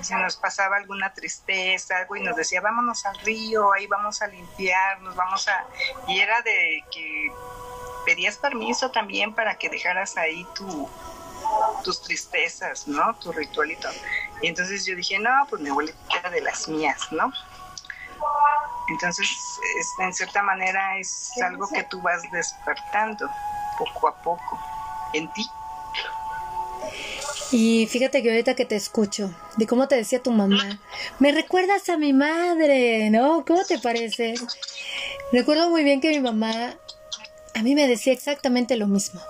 Y 0.00 0.02
se 0.02 0.16
nos 0.16 0.36
pasaba 0.36 0.76
alguna 0.76 1.12
tristeza, 1.12 1.98
algo, 1.98 2.16
y 2.16 2.22
nos 2.22 2.34
decía, 2.34 2.60
vámonos 2.60 3.06
al 3.06 3.16
río, 3.20 3.72
ahí 3.72 3.86
vamos 3.86 4.22
a 4.22 4.26
limpiarnos, 4.26 5.14
vamos 5.14 5.46
a... 5.46 5.64
Y 6.08 6.18
era 6.18 6.42
de 6.42 6.82
que 6.90 7.32
pedías 8.04 8.36
permiso 8.38 8.90
también 8.90 9.34
para 9.34 9.56
que 9.56 9.68
dejaras 9.68 10.16
ahí 10.16 10.44
tu, 10.56 10.88
tus 11.82 12.02
tristezas, 12.02 12.86
¿no? 12.88 13.14
Tu 13.16 13.32
ritualito. 13.32 13.88
Y 14.42 14.48
entonces 14.48 14.84
yo 14.84 14.96
dije, 14.96 15.18
no, 15.18 15.30
pues 15.48 15.62
mi 15.62 15.70
abuelita 15.70 15.98
era 16.18 16.30
de 16.30 16.40
las 16.40 16.68
mías, 16.68 17.00
¿no? 17.10 17.32
Entonces, 18.90 19.28
en 20.00 20.12
cierta 20.12 20.42
manera 20.42 20.98
es 20.98 21.30
algo 21.42 21.66
que 21.68 21.84
tú 21.84 22.00
vas 22.02 22.20
despertando 22.32 23.28
poco 23.78 24.08
a 24.08 24.14
poco 24.22 24.58
en 25.14 25.32
ti. 25.32 25.46
Y 27.50 27.86
fíjate 27.86 28.22
que 28.22 28.30
ahorita 28.30 28.54
que 28.54 28.64
te 28.64 28.76
escucho, 28.76 29.30
de 29.56 29.66
cómo 29.66 29.88
te 29.88 29.94
decía 29.94 30.22
tu 30.22 30.32
mamá, 30.32 30.78
me 31.18 31.32
recuerdas 31.32 31.88
a 31.88 31.96
mi 31.96 32.12
madre, 32.12 33.10
¿no? 33.10 33.44
¿Cómo 33.46 33.64
te 33.64 33.78
parece? 33.78 34.34
Recuerdo 35.32 35.70
muy 35.70 35.84
bien 35.84 36.00
que 36.00 36.10
mi 36.10 36.20
mamá 36.20 36.76
a 37.54 37.62
mí 37.62 37.74
me 37.74 37.86
decía 37.86 38.12
exactamente 38.12 38.76
lo 38.76 38.86
mismo. 38.86 39.20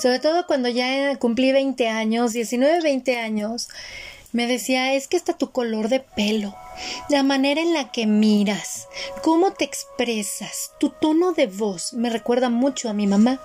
Sobre 0.00 0.18
todo 0.18 0.46
cuando 0.46 0.68
ya 0.68 1.16
cumplí 1.18 1.52
20 1.52 1.88
años, 1.88 2.32
19, 2.32 2.80
20 2.82 3.18
años, 3.18 3.68
me 4.32 4.48
decía, 4.48 4.94
es 4.94 5.06
que 5.06 5.16
está 5.16 5.34
tu 5.34 5.52
color 5.52 5.88
de 5.88 6.00
pelo, 6.00 6.56
la 7.08 7.22
manera 7.22 7.60
en 7.60 7.72
la 7.72 7.92
que 7.92 8.06
miras, 8.06 8.88
cómo 9.22 9.52
te 9.52 9.64
expresas, 9.64 10.72
tu 10.80 10.90
tono 10.90 11.32
de 11.32 11.46
voz, 11.46 11.92
me 11.92 12.10
recuerda 12.10 12.48
mucho 12.50 12.88
a 12.88 12.94
mi 12.94 13.06
mamá. 13.06 13.40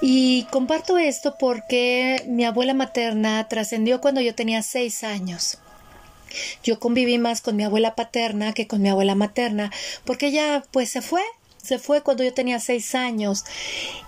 Y 0.00 0.44
comparto 0.44 0.96
esto 0.96 1.36
porque 1.38 2.24
mi 2.26 2.46
abuela 2.46 2.72
materna 2.72 3.46
trascendió 3.48 4.00
cuando 4.00 4.22
yo 4.22 4.34
tenía 4.34 4.62
seis 4.62 5.04
años. 5.04 5.58
Yo 6.64 6.80
conviví 6.80 7.18
más 7.18 7.42
con 7.42 7.56
mi 7.56 7.64
abuela 7.64 7.94
paterna 7.94 8.54
que 8.54 8.66
con 8.66 8.80
mi 8.80 8.88
abuela 8.88 9.14
materna, 9.14 9.70
porque 10.06 10.28
ella 10.28 10.62
pues 10.70 10.88
se 10.88 11.02
fue, 11.02 11.22
se 11.62 11.78
fue 11.78 12.02
cuando 12.02 12.24
yo 12.24 12.32
tenía 12.34 12.60
seis 12.60 12.94
años. 12.94 13.44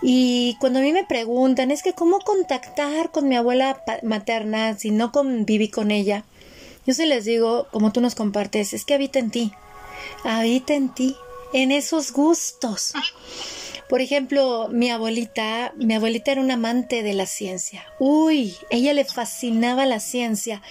Y 0.00 0.56
cuando 0.60 0.78
a 0.78 0.82
mí 0.82 0.92
me 0.92 1.04
preguntan, 1.04 1.70
es 1.70 1.82
que 1.82 1.92
cómo 1.92 2.20
contactar 2.20 3.10
con 3.10 3.28
mi 3.28 3.36
abuela 3.36 3.82
materna 4.02 4.76
si 4.78 4.90
no 4.90 5.12
conviví 5.12 5.68
con 5.68 5.90
ella, 5.90 6.24
yo 6.86 6.94
se 6.94 7.06
les 7.06 7.24
digo, 7.24 7.68
como 7.70 7.92
tú 7.92 8.00
nos 8.00 8.14
compartes, 8.14 8.72
es 8.72 8.84
que 8.84 8.94
habita 8.94 9.18
en 9.18 9.30
ti, 9.30 9.52
habita 10.24 10.74
en 10.74 10.92
ti, 10.92 11.16
en 11.52 11.70
esos 11.70 12.12
gustos. 12.12 12.92
Por 13.88 14.00
ejemplo, 14.00 14.68
mi 14.72 14.90
abuelita, 14.90 15.72
mi 15.76 15.94
abuelita 15.94 16.32
era 16.32 16.40
una 16.40 16.54
amante 16.54 17.02
de 17.02 17.12
la 17.12 17.26
ciencia. 17.26 17.84
Uy, 17.98 18.56
ella 18.70 18.94
le 18.94 19.04
fascinaba 19.04 19.86
la 19.86 20.00
ciencia 20.00 20.62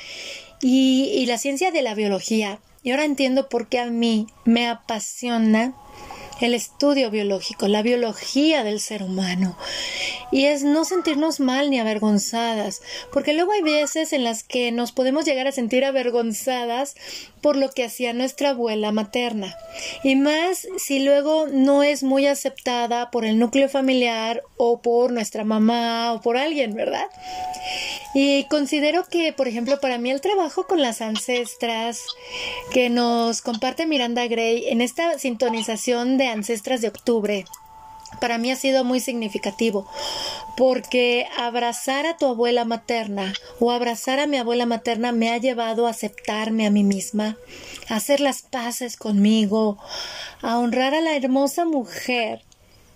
y, 0.59 1.11
y 1.15 1.25
la 1.27 1.37
ciencia 1.37 1.71
de 1.71 1.81
la 1.81 1.93
biología. 1.93 2.59
Y 2.83 2.91
ahora 2.91 3.05
entiendo 3.05 3.47
por 3.47 3.69
qué 3.69 3.79
a 3.79 3.85
mí 3.85 4.27
me 4.43 4.67
apasiona 4.67 5.75
el 6.41 6.53
estudio 6.53 7.11
biológico, 7.11 7.67
la 7.67 7.81
biología 7.81 8.63
del 8.63 8.79
ser 8.79 9.03
humano. 9.03 9.57
Y 10.31 10.45
es 10.45 10.63
no 10.63 10.85
sentirnos 10.85 11.39
mal 11.39 11.69
ni 11.69 11.79
avergonzadas, 11.79 12.81
porque 13.11 13.33
luego 13.33 13.51
hay 13.51 13.61
veces 13.61 14.13
en 14.13 14.23
las 14.23 14.43
que 14.43 14.71
nos 14.71 14.91
podemos 14.91 15.25
llegar 15.25 15.47
a 15.47 15.51
sentir 15.51 15.85
avergonzadas 15.85 16.95
por 17.41 17.55
lo 17.55 17.69
que 17.71 17.83
hacía 17.83 18.13
nuestra 18.13 18.51
abuela 18.51 18.91
materna. 18.91 19.55
Y 20.03 20.15
más 20.15 20.67
si 20.77 20.99
luego 20.99 21.47
no 21.47 21.83
es 21.83 22.03
muy 22.03 22.27
aceptada 22.27 23.11
por 23.11 23.25
el 23.25 23.39
núcleo 23.39 23.69
familiar 23.69 24.43
o 24.57 24.81
por 24.81 25.11
nuestra 25.11 25.43
mamá 25.43 26.13
o 26.13 26.21
por 26.21 26.37
alguien, 26.37 26.73
¿verdad? 26.73 27.07
Y 28.13 28.45
considero 28.45 29.05
que, 29.05 29.33
por 29.33 29.47
ejemplo, 29.47 29.79
para 29.79 29.97
mí 29.97 30.11
el 30.11 30.21
trabajo 30.21 30.67
con 30.67 30.81
las 30.81 31.01
ancestras 31.01 31.99
que 32.73 32.89
nos 32.89 33.41
comparte 33.41 33.85
Miranda 33.85 34.27
Gray 34.27 34.65
en 34.67 34.81
esta 34.81 35.17
sintonización 35.17 36.17
de 36.17 36.27
ancestras 36.27 36.81
de 36.81 36.89
octubre, 36.89 37.45
para 38.19 38.37
mí 38.37 38.51
ha 38.51 38.55
sido 38.55 38.83
muy 38.83 38.99
significativo, 38.99 39.87
porque 40.57 41.27
abrazar 41.37 42.05
a 42.05 42.17
tu 42.17 42.27
abuela 42.27 42.65
materna 42.65 43.33
o 43.59 43.71
abrazar 43.71 44.19
a 44.19 44.27
mi 44.27 44.37
abuela 44.37 44.65
materna 44.65 45.11
me 45.11 45.31
ha 45.31 45.37
llevado 45.37 45.87
a 45.87 45.91
aceptarme 45.91 46.67
a 46.67 46.71
mí 46.71 46.83
misma, 46.83 47.37
a 47.89 47.95
hacer 47.95 48.19
las 48.19 48.41
paces 48.41 48.97
conmigo, 48.97 49.77
a 50.41 50.57
honrar 50.57 50.93
a 50.93 51.01
la 51.01 51.15
hermosa 51.15 51.65
mujer 51.65 52.43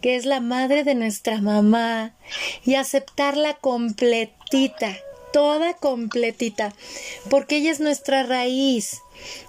que 0.05 0.15
es 0.15 0.25
la 0.25 0.39
madre 0.39 0.84
de 0.84 0.93
nuestra 0.93 1.41
mamá 1.41 2.13
y 2.63 2.75
aceptarla 2.75 3.55
completita, 3.55 4.95
toda 5.34 5.74
completita, 5.74 6.75
porque 7.27 7.55
ella 7.57 7.72
es 7.72 7.79
nuestra 7.79 8.22
raíz. 8.22 9.01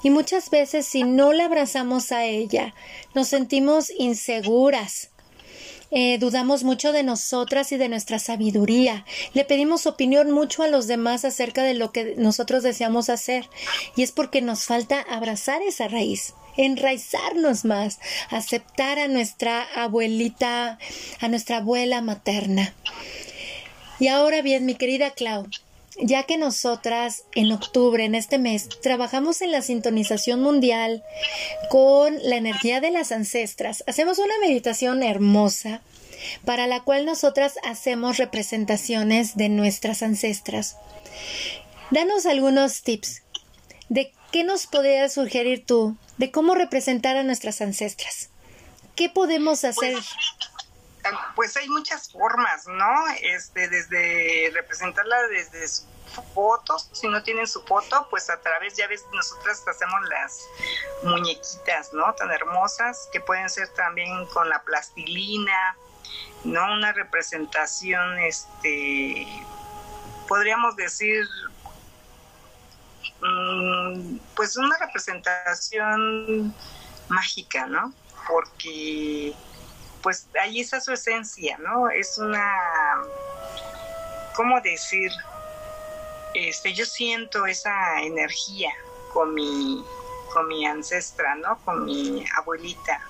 Y 0.02 0.08
muchas 0.08 0.48
veces 0.48 0.86
si 0.86 1.02
no 1.02 1.34
la 1.34 1.44
abrazamos 1.44 2.10
a 2.10 2.24
ella, 2.24 2.74
nos 3.14 3.28
sentimos 3.28 3.90
inseguras, 3.98 5.10
eh, 5.90 6.18
dudamos 6.18 6.64
mucho 6.64 6.92
de 6.92 7.02
nosotras 7.02 7.70
y 7.72 7.76
de 7.76 7.88
nuestra 7.88 8.18
sabiduría. 8.18 9.04
Le 9.34 9.44
pedimos 9.44 9.86
opinión 9.86 10.30
mucho 10.30 10.62
a 10.62 10.68
los 10.68 10.86
demás 10.86 11.24
acerca 11.24 11.62
de 11.62 11.74
lo 11.74 11.92
que 11.92 12.14
nosotros 12.16 12.62
deseamos 12.62 13.08
hacer. 13.08 13.48
Y 13.94 14.02
es 14.02 14.12
porque 14.12 14.42
nos 14.42 14.64
falta 14.64 15.00
abrazar 15.00 15.62
esa 15.62 15.88
raíz, 15.88 16.34
enraizarnos 16.56 17.64
más, 17.64 17.98
aceptar 18.30 18.98
a 18.98 19.08
nuestra 19.08 19.62
abuelita, 19.74 20.78
a 21.20 21.28
nuestra 21.28 21.58
abuela 21.58 22.00
materna. 22.02 22.74
Y 23.98 24.08
ahora 24.08 24.42
bien, 24.42 24.66
mi 24.66 24.74
querida 24.74 25.10
Clau, 25.12 25.46
ya 25.98 26.24
que 26.24 26.36
nosotras 26.36 27.24
en 27.34 27.52
octubre, 27.52 28.04
en 28.04 28.14
este 28.14 28.38
mes, 28.38 28.68
trabajamos 28.82 29.40
en 29.42 29.52
la 29.52 29.62
sintonización 29.62 30.42
mundial 30.42 31.02
con 31.70 32.16
la 32.22 32.36
energía 32.36 32.80
de 32.80 32.90
las 32.90 33.12
ancestras. 33.12 33.82
Hacemos 33.86 34.18
una 34.18 34.34
meditación 34.40 35.02
hermosa 35.02 35.82
para 36.44 36.66
la 36.66 36.80
cual 36.80 37.06
nosotras 37.06 37.54
hacemos 37.62 38.18
representaciones 38.18 39.36
de 39.36 39.48
nuestras 39.48 40.02
ancestras. 40.02 40.76
Danos 41.90 42.26
algunos 42.26 42.82
tips 42.82 43.22
de 43.88 44.12
qué 44.32 44.44
nos 44.44 44.66
podrías 44.66 45.14
sugerir 45.14 45.64
tú 45.64 45.96
de 46.18 46.30
cómo 46.30 46.54
representar 46.54 47.16
a 47.16 47.22
nuestras 47.22 47.60
ancestras. 47.60 48.30
¿Qué 48.94 49.08
podemos 49.08 49.64
hacer? 49.64 49.92
Pues, 49.92 50.06
pues 51.34 51.56
hay 51.56 51.68
muchas 51.68 52.10
formas, 52.10 52.66
¿no? 52.66 53.06
Este, 53.22 53.68
desde 53.68 54.50
representarla 54.54 55.16
desde 55.28 55.66
su 55.68 55.84
fotos, 56.34 56.88
si 56.92 57.08
no 57.08 57.22
tienen 57.22 57.46
su 57.46 57.62
foto, 57.62 58.06
pues 58.10 58.30
a 58.30 58.40
través, 58.40 58.76
ya 58.76 58.86
ves, 58.86 59.04
nosotras 59.12 59.62
hacemos 59.66 60.00
las 60.08 60.40
muñequitas, 61.02 61.92
¿no? 61.92 62.12
Tan 62.14 62.30
hermosas, 62.30 63.08
que 63.12 63.20
pueden 63.20 63.48
ser 63.50 63.68
también 63.70 64.26
con 64.26 64.48
la 64.48 64.62
plastilina, 64.62 65.76
¿no? 66.44 66.72
Una 66.72 66.92
representación, 66.92 68.18
este, 68.20 69.26
podríamos 70.28 70.76
decir, 70.76 71.26
mm, 73.20 74.18
pues 74.34 74.56
una 74.56 74.76
representación 74.78 76.54
mágica, 77.08 77.66
¿no? 77.66 77.92
Porque 78.28 79.34
pues 80.06 80.28
ahí 80.40 80.60
está 80.60 80.80
su 80.80 80.92
esencia, 80.92 81.58
¿no? 81.58 81.90
Es 81.90 82.16
una, 82.16 82.48
¿cómo 84.36 84.60
decir? 84.60 85.10
Este, 86.32 86.72
yo 86.72 86.86
siento 86.86 87.44
esa 87.44 88.00
energía 88.02 88.70
con 89.12 89.34
mi, 89.34 89.84
con 90.32 90.46
mi 90.46 90.64
ancestra, 90.64 91.34
¿no? 91.34 91.58
Con 91.64 91.86
mi 91.86 92.24
abuelita. 92.36 93.00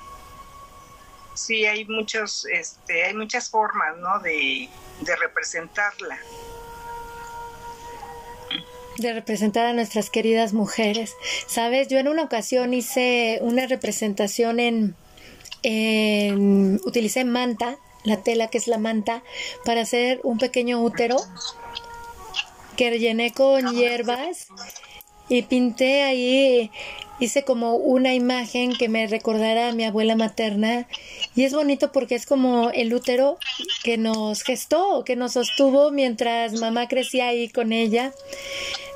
Sí, 1.35 1.67
hay 1.67 1.85
muchos, 1.85 2.47
este, 2.47 3.05
hay 3.05 3.13
muchas 3.13 3.51
formas, 3.51 3.99
¿no? 3.99 4.19
De, 4.21 4.67
de 5.03 5.17
representarla 5.17 6.19
de 8.97 9.13
representar 9.13 9.67
a 9.67 9.75
nuestras 9.75 10.09
queridas 10.09 10.55
mujeres. 10.55 11.15
Sabes, 11.47 11.89
yo 11.89 11.99
en 11.99 12.09
una 12.09 12.23
ocasión 12.23 12.73
hice 12.73 13.39
una 13.43 13.67
representación 13.67 14.59
en 14.59 14.97
utilicé 16.85 17.25
manta, 17.25 17.79
la 18.05 18.23
tela 18.23 18.49
que 18.49 18.59
es 18.59 18.69
la 18.69 18.79
manta, 18.79 19.23
para 19.65 19.83
hacer 19.83 20.21
un 20.23 20.39
pequeño 20.39 20.81
útero 20.83 21.17
que 22.77 22.91
rellené 22.91 23.33
con 23.33 23.75
hierbas 23.75 24.49
y 25.29 25.43
pinté 25.43 26.03
ahí, 26.03 26.71
hice 27.19 27.45
como 27.45 27.77
una 27.77 28.15
imagen 28.15 28.77
que 28.77 28.89
me 28.89 29.07
recordara 29.07 29.69
a 29.69 29.73
mi 29.73 29.85
abuela 29.85 30.17
materna 30.17 30.87
y 31.35 31.45
es 31.45 31.55
bonito 31.55 31.91
porque 31.93 32.15
es 32.15 32.27
como 32.27 32.71
el 32.71 32.93
útero 32.95 33.39
que 33.83 33.97
nos 33.99 34.43
gestó, 34.43 35.05
que 35.05 35.17
nos 35.17 35.33
sostuvo 35.33 35.91
mientras 35.91 36.53
mamá 36.61 36.89
crecía 36.89 37.29
ahí 37.29 37.49
con 37.49 37.73
ella. 37.73 38.13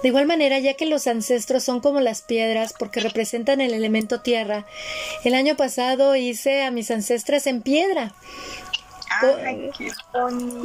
De 0.02 0.09
igual 0.09 0.26
manera, 0.26 0.59
ya 0.59 0.75
que 0.75 0.87
los 0.87 1.07
ancestros 1.07 1.62
son 1.62 1.80
como 1.80 2.00
las 2.00 2.23
piedras 2.23 2.75
porque 2.78 3.00
representan 3.00 3.61
el 3.61 3.75
elemento 3.75 4.21
tierra, 4.21 4.66
el 5.25 5.35
año 5.35 5.57
pasado 5.57 6.16
hice 6.16 6.63
a 6.63 6.71
mis 6.71 6.91
ancestras 6.91 7.47
en 7.47 7.63
piedra. 7.63 8.15
Ay, 9.10 9.71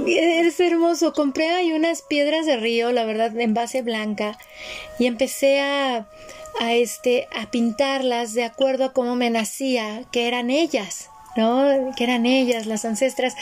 es 0.07 0.59
hermoso. 0.59 1.13
Compré 1.13 1.49
ahí 1.49 1.73
unas 1.73 2.03
piedras 2.03 2.45
de 2.45 2.57
río, 2.57 2.91
la 2.91 3.03
verdad, 3.03 3.37
en 3.39 3.53
base 3.53 3.81
blanca, 3.81 4.37
y 4.99 5.07
empecé 5.07 5.61
a, 5.61 6.07
a 6.59 6.73
este 6.73 7.27
a 7.35 7.49
pintarlas 7.49 8.33
de 8.33 8.43
acuerdo 8.43 8.85
a 8.85 8.93
cómo 8.93 9.15
me 9.15 9.31
nacía, 9.31 10.03
que 10.11 10.27
eran 10.27 10.51
ellas. 10.51 11.09
¿No? 11.35 11.91
Que 11.95 12.03
eran 12.03 12.25
ellas, 12.25 12.65
las 12.65 12.85
ancestras. 12.85 13.35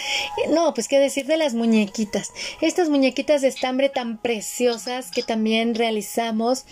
No, 0.49 0.73
pues 0.73 0.87
qué 0.87 0.99
decir 0.99 1.25
de 1.25 1.37
las 1.37 1.53
muñequitas. 1.53 2.31
Estas 2.61 2.89
muñequitas 2.89 3.41
de 3.41 3.47
estambre 3.47 3.89
tan 3.89 4.17
preciosas 4.17 5.11
que 5.11 5.23
también 5.23 5.75
realizamos 5.75 6.65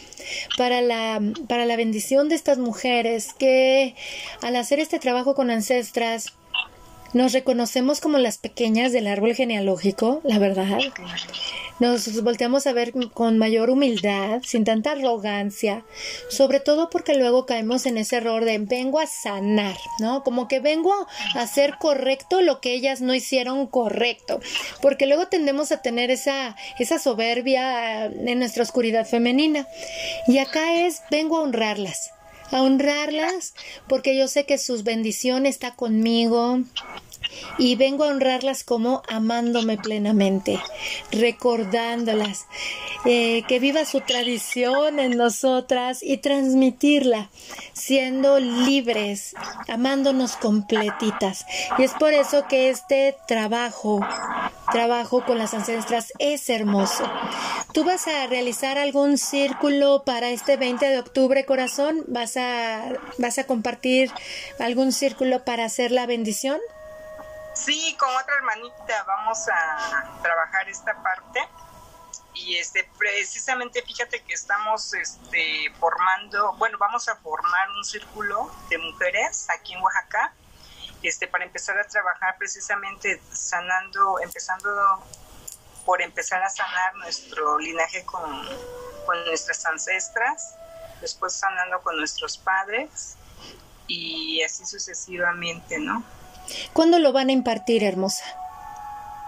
para 0.58 0.82
la, 0.82 1.22
para 1.48 1.66
la 1.66 1.76
bendición 1.76 2.30
de 2.30 2.36
estas 2.36 2.58
mujeres 2.58 3.34
que 3.34 3.96
al 4.42 4.56
hacer 4.56 4.80
este 4.80 5.00
trabajo 5.00 5.36
con 5.36 5.52
ancestras 5.52 6.34
nos 7.14 7.34
reconocemos 7.34 8.00
como 8.00 8.18
las 8.18 8.38
pequeñas 8.38 8.92
del 8.92 9.08
árbol 9.08 9.36
genealógico, 9.36 10.22
la 10.24 10.40
verdad. 10.40 10.80
Nos 11.80 12.24
volteamos 12.24 12.68
a 12.68 12.74
ver 12.74 12.94
con 13.14 13.40
mayor 13.40 13.72
humildad, 13.72 14.42
sin 14.44 14.64
tanta 14.64 14.92
arrogancia, 14.92 15.84
sobre 16.30 16.60
todo 16.60 16.92
porque 16.92 17.16
luego 17.16 17.48
caemos 17.48 17.88
en 17.88 17.98
ese 17.98 18.18
error 18.18 18.46
de 18.46 18.60
vengo 18.60 19.00
a 19.00 19.08
sanar, 19.08 19.76
¿no? 20.00 20.24
Como 20.24 20.48
que 20.48 20.60
vengo 20.60 20.94
a 21.34 21.42
hacer 21.42 21.78
correcto 21.80 22.42
lo 22.42 22.62
que 22.62 22.74
ellas 22.74 23.02
no 23.02 23.16
hicieron 23.16 23.66
correcto, 23.66 24.40
porque 24.82 25.08
luego 25.08 25.28
tendemos 25.28 25.72
a 25.72 25.82
tener 25.82 26.12
esa, 26.12 26.56
esa 26.78 27.00
soberbia 27.00 28.06
en 28.06 28.40
nuestra 28.40 28.62
oscuridad 28.62 29.08
femenina. 29.08 29.68
Y 30.28 30.38
acá 30.38 30.86
es 30.86 31.02
vengo 31.10 31.38
a 31.38 31.42
honrarlas, 31.42 32.12
a 32.52 32.62
honrarlas 32.62 33.54
porque 33.88 34.18
yo 34.18 34.28
sé 34.28 34.46
que 34.46 34.58
sus 34.58 34.84
bendiciones 34.84 35.56
está 35.56 35.76
conmigo 35.76 36.60
y 37.58 37.76
vengo 37.76 38.04
a 38.04 38.10
honrarlas 38.10 38.64
como 38.64 39.04
amándome 39.08 39.78
plenamente, 39.78 40.60
recordándolas, 41.12 42.46
eh, 43.06 43.44
que 43.48 43.60
viva 43.60 43.86
su 43.86 44.02
tradición 44.02 45.00
en 45.00 45.18
nosotras 45.18 46.00
y 46.02 46.18
transmitirla, 46.18 47.30
siendo 47.74 48.40
libres, 48.40 49.34
amándonos 49.68 50.36
completitas. 50.38 51.46
Y 51.78 51.84
es 51.84 51.94
por 51.94 52.14
eso 52.14 52.46
que 52.48 52.70
este 52.70 53.16
trabajo, 53.28 54.00
trabajo 54.72 55.26
con 55.26 55.38
las 55.38 55.54
ancestras 55.54 56.14
es 56.20 56.50
hermoso. 56.50 57.04
¿Tú 57.74 57.84
vas 57.84 58.08
a 58.08 58.28
realizar 58.28 58.78
algún 58.78 59.18
círculo 59.18 60.04
para 60.06 60.30
este 60.30 60.58
20 60.58 60.86
de 60.88 61.00
octubre, 61.00 61.46
corazón? 61.46 62.04
¿Vas 62.08 62.38
a, 62.38 62.41
vas 63.18 63.38
a 63.38 63.46
compartir 63.46 64.12
algún 64.60 64.92
círculo 64.92 65.44
para 65.44 65.66
hacer 65.66 65.92
la 65.92 66.06
bendición? 66.06 66.60
Sí, 67.54 67.96
con 68.00 68.10
otra 68.16 68.36
hermanita 68.36 69.04
vamos 69.06 69.40
a 69.50 70.20
trabajar 70.22 70.70
esta 70.70 70.94
parte 71.04 71.40
y 72.34 72.56
este 72.58 72.90
precisamente 72.98 73.82
fíjate 73.82 74.24
que 74.24 74.34
estamos 74.34 74.94
este 74.94 75.72
formando, 75.80 76.54
bueno, 76.58 76.78
vamos 76.78 77.08
a 77.10 77.16
formar 77.18 77.70
un 77.78 77.84
círculo 77.84 78.50
de 78.70 78.78
mujeres 78.78 79.48
aquí 79.50 79.74
en 79.74 79.82
Oaxaca 79.82 80.34
este 81.04 81.28
para 81.28 81.44
empezar 81.46 81.78
a 81.80 81.84
trabajar 81.84 82.38
precisamente 82.38 83.22
sanando, 83.32 84.20
empezando 84.20 84.70
por 85.86 86.02
empezar 86.02 86.44
a 86.44 86.50
sanar 86.50 86.96
nuestro 86.96 87.58
linaje 87.60 88.06
con, 88.06 88.48
con 89.06 89.26
nuestras 89.26 89.66
ancestras, 89.66 90.56
después 91.02 91.34
sanando 91.34 91.82
con 91.82 91.98
nuestros 91.98 92.38
padres 92.38 93.18
y 93.88 94.42
así 94.44 94.66
sucesivamente, 94.66 95.80
¿no? 95.80 96.04
¿Cuándo 96.74 97.00
lo 97.00 97.12
van 97.12 97.30
a 97.30 97.32
impartir, 97.32 97.84
hermosa? 97.84 98.24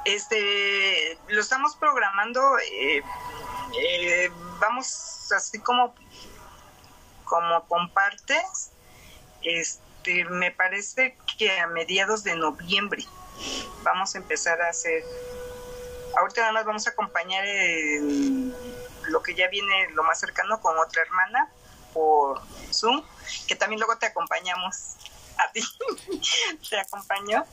Este, 0.05 1.17
lo 1.27 1.41
estamos 1.41 1.75
programando, 1.75 2.41
eh, 2.59 3.01
eh, 3.79 4.31
vamos 4.59 5.31
así 5.35 5.59
como, 5.59 5.95
como 7.23 7.65
compartes, 7.67 8.71
este, 9.41 10.25
me 10.25 10.51
parece 10.51 11.17
que 11.37 11.59
a 11.59 11.67
mediados 11.67 12.23
de 12.23 12.35
noviembre 12.35 13.05
vamos 13.83 14.15
a 14.15 14.17
empezar 14.17 14.61
a 14.61 14.69
hacer 14.69 15.03
ahorita 16.17 16.41
nada 16.41 16.53
más 16.53 16.65
vamos 16.65 16.87
a 16.87 16.91
acompañar 16.91 17.43
lo 19.09 19.23
que 19.23 19.35
ya 19.35 19.47
viene 19.49 19.89
lo 19.93 20.03
más 20.03 20.19
cercano 20.19 20.61
con 20.61 20.77
otra 20.77 21.01
hermana 21.01 21.49
por 21.93 22.41
Zoom, 22.71 23.03
que 23.47 23.55
también 23.55 23.79
luego 23.79 23.97
te 23.97 24.07
acompañamos 24.07 24.95
a 25.37 25.51
ti, 25.51 25.63
te 26.69 26.79
acompañó 26.79 27.45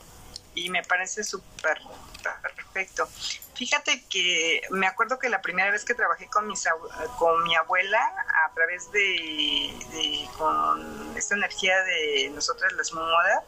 y 0.55 0.70
me 0.70 0.83
parece 0.83 1.24
súper 1.24 1.81
perfecto. 2.42 3.09
Fíjate 3.55 4.05
que 4.07 4.62
me 4.70 4.87
acuerdo 4.87 5.18
que 5.18 5.29
la 5.29 5.42
primera 5.42 5.70
vez 5.70 5.85
que 5.85 5.94
trabajé 5.94 6.29
con, 6.29 6.46
mis, 6.46 6.64
con 7.18 7.42
mi 7.44 7.55
abuela 7.57 8.00
a 8.46 8.55
través 8.55 8.90
de, 8.90 10.29
con 10.37 11.16
esta 11.16 11.35
energía 11.35 11.83
de 11.83 12.31
nosotras 12.35 12.72
las 12.72 12.92
modas, 12.92 13.44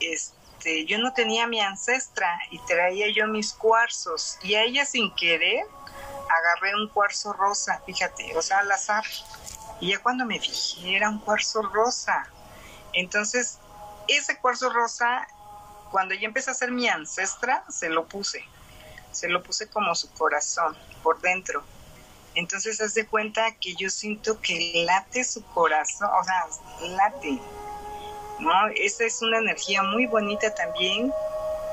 este, 0.00 0.84
yo 0.86 0.98
no 0.98 1.12
tenía 1.12 1.46
mi 1.46 1.60
ancestra 1.60 2.38
y 2.50 2.58
traía 2.60 3.08
yo 3.14 3.26
mis 3.26 3.52
cuarzos 3.52 4.38
y 4.42 4.54
a 4.54 4.62
ella 4.62 4.84
sin 4.84 5.14
querer 5.14 5.66
agarré 6.28 6.74
un 6.74 6.88
cuarzo 6.88 7.32
rosa, 7.32 7.82
fíjate, 7.86 8.36
o 8.36 8.42
sea, 8.42 8.58
al 8.58 8.72
azar. 8.72 9.04
Y 9.80 9.90
ya 9.90 9.98
cuando 10.02 10.24
me 10.24 10.40
fijé 10.40 10.96
era 10.96 11.10
un 11.10 11.18
cuarzo 11.18 11.62
rosa 11.62 12.30
entonces, 12.96 13.58
ese 14.08 14.38
cuarzo 14.38 14.70
rosa, 14.70 15.28
cuando 15.90 16.14
yo 16.14 16.26
empecé 16.26 16.50
a 16.50 16.54
ser 16.54 16.72
mi 16.72 16.88
ancestra, 16.88 17.62
se 17.68 17.90
lo 17.90 18.08
puse. 18.08 18.42
Se 19.12 19.28
lo 19.28 19.42
puse 19.42 19.68
como 19.68 19.94
su 19.94 20.10
corazón, 20.14 20.74
por 21.02 21.20
dentro. 21.20 21.62
Entonces 22.34 22.80
haz 22.80 22.94
de 22.94 23.06
cuenta 23.06 23.52
que 23.60 23.74
yo 23.74 23.90
siento 23.90 24.40
que 24.40 24.82
late 24.86 25.24
su 25.24 25.44
corazón, 25.44 26.08
o 26.18 26.24
sea, 26.24 26.46
late, 26.88 27.38
¿no? 28.40 28.68
Esa 28.74 29.04
es 29.04 29.20
una 29.20 29.38
energía 29.38 29.82
muy 29.82 30.06
bonita 30.06 30.54
también, 30.54 31.12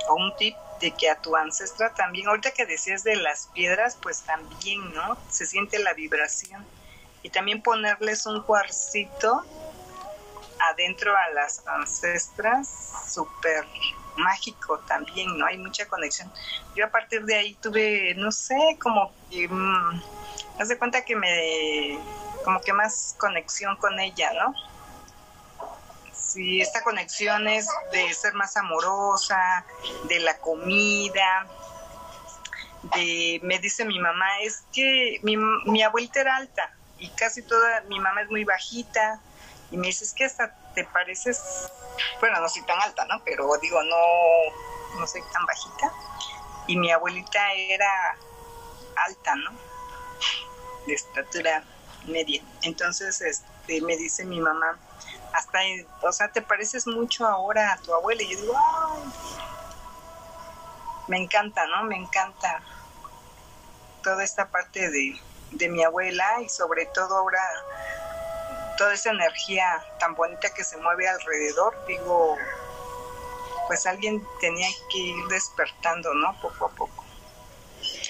o 0.10 0.16
un 0.16 0.36
tip 0.36 0.58
de 0.82 0.92
que 0.92 1.10
a 1.10 1.16
tu 1.22 1.38
ancestra 1.38 1.94
también, 1.94 2.28
ahorita 2.28 2.52
que 2.52 2.66
decías 2.66 3.06
de 3.06 3.16
las 3.16 3.48
piedras, 3.54 3.98
pues 4.02 4.22
también, 4.24 4.94
¿no? 4.94 5.18
Se 5.30 5.46
siente 5.46 5.80
la 5.80 5.94
vibración. 5.94 6.66
Y 7.24 7.30
también 7.30 7.62
ponerles 7.62 8.26
un 8.26 8.44
cuarcito 8.44 9.44
adentro 10.72 11.16
a 11.16 11.30
las 11.34 11.66
ancestras, 11.68 12.92
súper 13.12 13.66
mágico 14.18 14.80
también, 14.80 15.38
¿no? 15.38 15.46
Hay 15.46 15.58
mucha 15.58 15.88
conexión. 15.88 16.32
Yo 16.76 16.86
a 16.86 16.90
partir 16.90 17.24
de 17.26 17.36
ahí 17.36 17.56
tuve, 17.56 18.14
no 18.16 18.32
sé, 18.32 18.78
como 18.82 19.14
que, 19.30 19.48
mm, 19.48 20.02
haz 20.60 20.68
de 20.68 20.78
cuenta 20.78 21.04
que 21.04 21.16
me, 21.16 21.98
como 22.44 22.62
que 22.62 22.74
más 22.74 23.16
conexión 23.18 23.76
con 23.78 24.00
ella, 24.00 24.32
¿no? 24.34 24.54
Sí, 26.14 26.62
esta 26.62 26.84
conexión 26.84 27.48
es 27.48 27.68
de 27.92 28.14
ser 28.14 28.34
más 28.34 28.56
amorosa, 28.58 29.66
de 30.06 30.20
la 30.20 30.38
comida, 30.40 31.48
de, 32.96 33.40
me 33.44 33.60
dice 33.60 33.86
mi 33.86 34.00
mamá, 34.00 34.42
es 34.42 34.64
que 34.74 35.20
mi, 35.24 35.38
mi 35.38 35.84
abuelita 35.84 36.22
era 36.22 36.36
alta 36.36 36.72
y 36.98 37.10
casi 37.10 37.42
toda, 37.42 37.82
mi 37.82 38.00
mamá 38.00 38.22
es 38.22 38.30
muy 38.30 38.44
bajita, 38.44 39.22
y 39.74 39.78
me 39.78 39.88
dices 39.88 40.14
que 40.14 40.26
hasta 40.26 40.54
te 40.76 40.84
pareces, 40.84 41.42
bueno, 42.20 42.40
no 42.40 42.48
soy 42.48 42.62
tan 42.64 42.80
alta, 42.80 43.06
¿no? 43.06 43.24
Pero 43.26 43.50
digo, 43.60 43.82
no, 43.84 45.00
no 45.00 45.08
soy 45.08 45.22
tan 45.34 45.46
bajita. 45.48 45.92
Y 46.68 46.78
mi 46.78 46.92
abuelita 46.92 47.54
era 47.54 47.90
alta, 49.08 49.36
¿no? 49.36 49.52
De 50.86 50.94
estatura 50.94 51.64
media. 52.06 52.44
Entonces, 52.62 53.20
este, 53.22 53.82
me 53.82 53.98
dice 53.98 54.26
mi 54.26 54.40
mamá, 54.40 54.78
hasta, 55.34 55.60
o 56.02 56.12
sea, 56.12 56.32
te 56.32 56.44
pareces 56.44 56.86
mucho 56.86 57.26
ahora 57.26 57.74
a 57.74 57.78
tu 57.78 57.94
abuela. 57.94 58.22
Y 58.22 58.32
yo 58.32 58.42
digo, 58.42 58.54
ay, 58.56 59.12
me 61.08 61.18
encanta, 61.18 61.66
¿no? 61.68 61.84
Me 61.86 61.98
encanta 61.98 62.62
toda 64.04 64.24
esta 64.24 64.50
parte 64.50 64.92
de, 64.92 65.20
de 65.54 65.70
mi 65.70 65.84
abuela 65.84 66.42
y 66.42 66.50
sobre 66.50 66.86
todo 66.88 67.18
ahora 67.18 67.42
toda 68.78 68.94
esa 68.94 69.12
energía 69.12 69.84
tan 70.00 70.16
bonita 70.16 70.54
que 70.54 70.64
se 70.64 70.78
mueve 70.78 71.08
alrededor, 71.08 71.76
digo, 71.88 72.38
pues 73.68 73.86
alguien 73.86 74.26
tenía 74.40 74.68
que 74.92 74.98
ir 74.98 75.28
despertando, 75.30 76.14
¿no? 76.14 76.40
Poco 76.42 76.66
a 76.66 76.70
poco. 76.70 77.06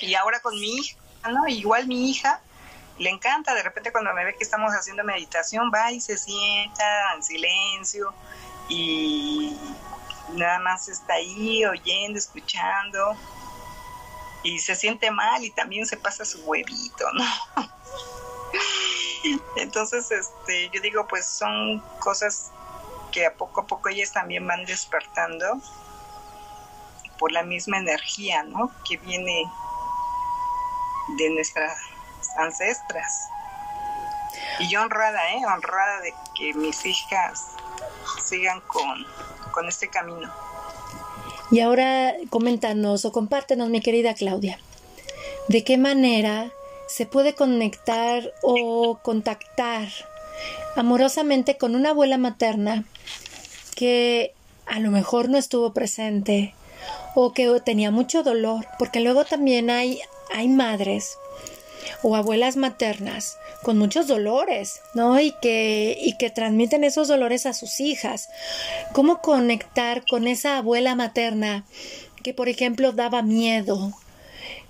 Y 0.02 0.16
ahora 0.16 0.40
con 0.40 0.54
mi 0.60 0.78
hija, 0.78 0.98
¿no? 1.30 1.48
Igual 1.48 1.88
mi 1.88 2.10
hija 2.10 2.42
le 2.98 3.10
encanta, 3.10 3.54
de 3.54 3.64
repente 3.64 3.92
cuando 3.92 4.14
me 4.14 4.24
ve 4.24 4.36
que 4.36 4.44
estamos 4.44 4.72
haciendo 4.74 5.04
meditación, 5.04 5.72
va 5.74 5.92
y 5.92 6.00
se 6.00 6.18
sienta 6.18 7.14
en 7.16 7.24
silencio 7.24 8.14
y 8.70 9.58
nada 10.34 10.60
más 10.60 10.88
está 10.88 11.16
ahí 11.16 11.66
oyendo, 11.66 12.18
escuchando 12.20 13.18
y 14.44 14.60
se 14.60 14.76
siente 14.76 15.10
mal 15.10 15.44
y 15.44 15.52
también 15.52 15.86
se 15.86 15.98
pasa 15.98 16.26
su 16.26 16.40
huevito, 16.44 17.06
¿no? 17.14 17.26
Entonces, 19.56 20.12
este, 20.12 20.70
yo 20.70 20.82
digo, 20.82 21.08
pues 21.08 21.26
son 21.26 21.80
cosas 22.00 22.52
que 23.12 23.26
a 23.26 23.34
poco 23.34 23.62
a 23.62 23.68
poco 23.68 23.90
ellas 23.90 24.12
también 24.12 24.46
van 24.46 24.66
despertando 24.66 25.62
por 27.18 27.32
la 27.32 27.44
misma 27.44 27.78
energía, 27.78 28.44
¿no? 28.44 28.72
Que 28.88 28.98
viene 28.98 29.50
de 31.18 31.30
nuestras 31.30 31.78
ancestras. 32.38 33.30
Y 34.60 34.70
yo 34.70 34.82
honrada, 34.82 35.32
¿eh? 35.34 35.46
Honrada 35.46 36.02
de 36.02 36.14
que 36.36 36.54
mis 36.54 36.86
hijas 36.86 37.52
sigan 38.22 38.60
con, 38.62 39.06
con 39.52 39.68
este 39.68 39.88
camino. 39.90 40.32
Y 41.54 41.60
ahora 41.60 42.16
coméntanos 42.32 43.06
o 43.06 43.12
compártenos, 43.12 43.70
mi 43.70 43.80
querida 43.80 44.16
Claudia, 44.16 44.58
¿de 45.50 45.64
qué 45.64 45.78
manera 45.78 46.52
se 46.88 47.06
puede 47.06 47.36
conectar 47.36 48.34
o 48.42 48.98
contactar 49.04 49.88
amorosamente 50.76 51.56
con 51.56 51.76
una 51.76 51.92
abuela 51.92 52.18
materna 52.18 52.86
que 53.76 54.34
a 54.66 54.80
lo 54.80 54.90
mejor 54.90 55.30
no 55.30 55.38
estuvo 55.38 55.74
presente 55.74 56.56
o 57.14 57.34
que 57.34 57.62
tenía 57.64 57.92
mucho 57.92 58.24
dolor, 58.24 58.66
porque 58.80 59.00
luego 59.00 59.24
también 59.24 59.70
hay, 59.70 60.00
hay 60.34 60.48
madres 60.48 61.20
o 62.02 62.16
abuelas 62.16 62.58
maternas 62.58 63.38
con 63.64 63.78
muchos 63.78 64.08
dolores, 64.08 64.82
¿no? 64.94 65.20
Y 65.20 65.32
que, 65.42 65.98
y 66.00 66.18
que 66.18 66.30
transmiten 66.30 66.84
esos 66.84 67.08
dolores 67.08 67.46
a 67.46 67.54
sus 67.54 67.80
hijas. 67.80 68.30
¿Cómo 68.94 69.22
conectar 69.22 70.04
con 70.06 70.28
esa 70.28 70.58
abuela 70.58 70.96
materna 70.96 71.66
que, 72.24 72.34
por 72.34 72.50
ejemplo, 72.50 72.92
daba 72.94 73.22
miedo, 73.22 73.94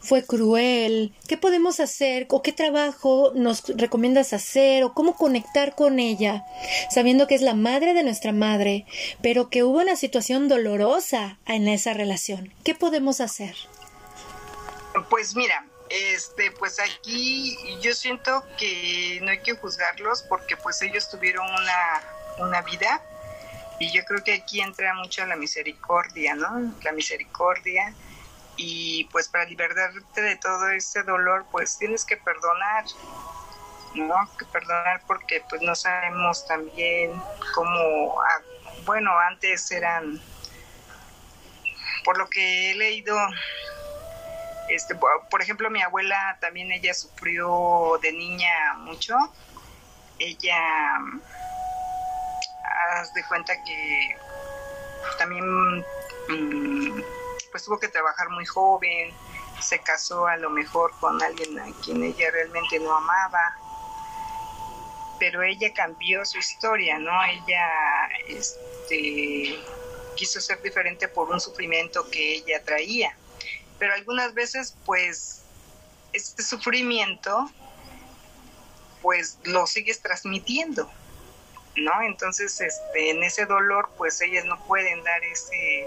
fue 0.03 0.25
cruel, 0.25 1.13
qué 1.27 1.37
podemos 1.37 1.79
hacer 1.79 2.27
o 2.29 2.41
qué 2.41 2.51
trabajo 2.51 3.31
nos 3.35 3.63
recomiendas 3.69 4.33
hacer 4.33 4.83
o 4.83 4.93
cómo 4.93 5.15
conectar 5.15 5.75
con 5.75 5.97
ella, 5.97 6.43
sabiendo 6.89 7.25
que 7.25 7.35
es 7.35 7.41
la 7.41 7.53
madre 7.53 7.93
de 7.93 8.03
nuestra 8.03 8.33
madre, 8.33 8.85
pero 9.21 9.49
que 9.49 9.63
hubo 9.63 9.79
una 9.79 9.95
situación 9.95 10.49
dolorosa 10.49 11.39
en 11.45 11.69
esa 11.69 11.93
relación. 11.93 12.53
¿Qué 12.65 12.75
podemos 12.75 13.21
hacer? 13.21 13.55
Pues 15.09 15.35
mira, 15.35 15.65
este, 15.93 16.49
pues 16.51 16.79
aquí 16.79 17.55
yo 17.79 17.93
siento 17.93 18.43
que 18.57 19.19
no 19.21 19.29
hay 19.29 19.43
que 19.43 19.53
juzgarlos 19.53 20.23
porque 20.23 20.57
pues 20.57 20.81
ellos 20.81 21.07
tuvieron 21.07 21.45
una, 21.47 22.01
una 22.39 22.61
vida. 22.63 22.99
Y 23.79 23.91
yo 23.91 24.03
creo 24.05 24.23
que 24.23 24.33
aquí 24.33 24.59
entra 24.61 24.95
mucho 24.95 25.23
la 25.27 25.35
misericordia, 25.35 26.33
¿no? 26.33 26.73
La 26.81 26.91
misericordia. 26.93 27.93
Y 28.55 29.05
pues 29.11 29.29
para 29.29 29.45
liberarte 29.45 30.21
de 30.21 30.35
todo 30.37 30.69
ese 30.69 31.03
dolor 31.03 31.45
pues 31.51 31.77
tienes 31.77 32.05
que 32.05 32.17
perdonar 32.17 32.85
no 33.95 34.15
que 34.39 34.45
perdonar 34.45 35.01
porque 35.05 35.43
pues 35.49 35.61
no 35.61 35.75
sabemos 35.75 36.47
también 36.47 37.11
cómo 37.53 38.19
ah, 38.21 38.41
bueno 38.85 39.11
antes 39.19 39.71
eran 39.71 40.19
por 42.03 42.17
lo 42.17 42.27
que 42.27 42.71
he 42.71 42.75
leído 42.75 43.15
este 44.69 44.95
por 44.95 45.41
ejemplo 45.41 45.69
mi 45.69 45.81
abuela 45.81 46.37
también 46.39 46.71
ella 46.71 46.93
sufrió 46.93 47.99
de 48.01 48.11
niña 48.11 48.73
mucho 48.77 49.15
ella 50.19 50.57
haz 52.91 53.13
de 53.13 53.23
cuenta 53.25 53.53
que 53.63 54.17
también 55.17 55.79
mm, 56.29 57.01
pues 57.51 57.63
tuvo 57.65 57.79
que 57.79 57.87
trabajar 57.87 58.29
muy 58.29 58.45
joven, 58.45 59.13
se 59.61 59.79
casó 59.79 60.27
a 60.27 60.37
lo 60.37 60.49
mejor 60.49 60.91
con 60.99 61.21
alguien 61.21 61.59
a 61.59 61.65
quien 61.83 62.03
ella 62.03 62.31
realmente 62.31 62.79
no 62.79 62.95
amaba, 62.95 63.57
pero 65.19 65.43
ella 65.43 65.71
cambió 65.73 66.25
su 66.25 66.39
historia, 66.39 66.97
¿no? 66.97 67.11
Ella 67.23 67.69
este, 68.27 69.59
quiso 70.15 70.41
ser 70.41 70.61
diferente 70.61 71.07
por 71.07 71.29
un 71.29 71.39
sufrimiento 71.39 72.09
que 72.09 72.35
ella 72.35 72.63
traía, 72.63 73.15
pero 73.83 73.95
algunas 73.95 74.33
veces 74.33 74.77
pues 74.85 75.41
este 76.13 76.41
sufrimiento 76.41 77.51
pues 79.01 79.39
lo 79.43 79.67
sigues 79.67 80.01
transmitiendo, 80.01 80.89
¿no? 81.75 82.01
Entonces, 82.01 82.61
este, 82.61 83.09
en 83.09 83.21
ese 83.23 83.45
dolor, 83.45 83.89
pues 83.97 84.21
ellas 84.21 84.45
no 84.45 84.57
pueden 84.67 85.03
dar 85.03 85.21
ese, 85.25 85.85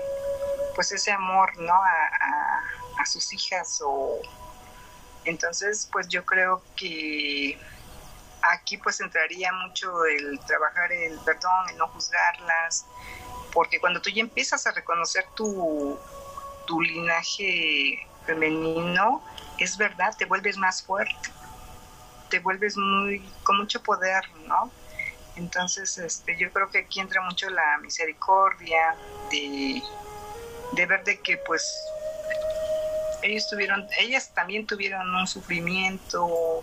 pues 0.74 0.92
ese 0.92 1.10
amor, 1.10 1.56
¿no? 1.56 1.72
A, 1.72 3.06
sus 3.06 3.32
hijas 3.32 3.80
o 3.82 4.20
entonces 5.24 5.88
pues 5.92 6.08
yo 6.08 6.26
creo 6.26 6.60
que 6.74 7.56
aquí 8.42 8.76
pues 8.78 9.00
entraría 9.00 9.52
mucho 9.52 10.04
el 10.04 10.38
trabajar 10.40 10.92
el 10.92 11.18
perdón, 11.20 11.70
el 11.70 11.78
no 11.78 11.88
juzgarlas, 11.88 12.84
porque 13.52 13.80
cuando 13.80 14.02
tú 14.02 14.10
ya 14.10 14.20
empiezas 14.20 14.66
a 14.66 14.72
reconocer 14.72 15.24
tu, 15.34 15.98
tu 16.66 16.80
linaje 16.80 17.98
femenino, 18.26 19.22
es 19.58 19.76
verdad, 19.76 20.14
te 20.16 20.24
vuelves 20.24 20.56
más 20.56 20.82
fuerte, 20.82 21.30
te 22.28 22.40
vuelves 22.40 22.76
muy, 22.76 23.20
con 23.44 23.58
mucho 23.58 23.82
poder, 23.82 24.22
¿no? 24.46 24.70
Entonces, 25.36 25.98
este, 25.98 26.36
yo 26.36 26.50
creo 26.52 26.70
que 26.70 26.78
aquí 26.78 27.00
entra 27.00 27.22
mucho 27.22 27.48
la 27.50 27.78
misericordia 27.78 28.96
de 29.30 29.82
de 30.72 30.86
ver 30.86 31.04
de 31.04 31.20
que 31.20 31.36
pues 31.38 31.62
ellos 33.22 33.48
tuvieron, 33.48 33.86
ellas 33.98 34.30
también 34.34 34.66
tuvieron 34.66 35.14
un 35.14 35.26
sufrimiento, 35.26 36.62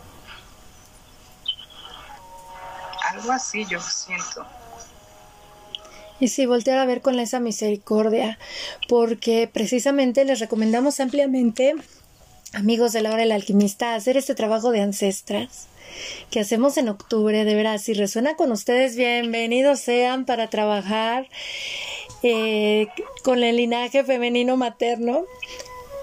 algo 3.09 3.31
así 3.31 3.65
yo 3.65 3.81
siento. 3.81 4.45
Y 6.23 6.29
sí, 6.29 6.45
voltear 6.45 6.79
a 6.79 6.85
ver 6.85 7.01
con 7.01 7.19
esa 7.19 7.41
misericordia, 7.41 8.39
porque 8.87 9.49
precisamente 9.51 10.23
les 10.23 10.39
recomendamos 10.39 11.01
ampliamente 11.01 11.75
amigos 12.53 12.93
de 12.93 13.01
la 13.01 13.09
hora 13.09 13.23
del 13.23 13.33
alquimista, 13.33 13.93
hacer 13.93 14.15
este 14.15 14.33
trabajo 14.33 14.71
de 14.71 14.79
ancestras 14.79 15.67
que 16.31 16.39
hacemos 16.39 16.77
en 16.77 16.87
octubre, 16.87 17.43
de 17.43 17.55
veras, 17.55 17.81
si 17.81 17.93
resuena 17.93 18.37
con 18.37 18.53
ustedes, 18.53 18.95
bienvenidos 18.95 19.81
sean 19.81 20.23
para 20.23 20.49
trabajar 20.49 21.27
eh, 22.23 22.87
con 23.25 23.43
el 23.43 23.57
linaje 23.57 24.05
femenino 24.05 24.55
materno 24.55 25.25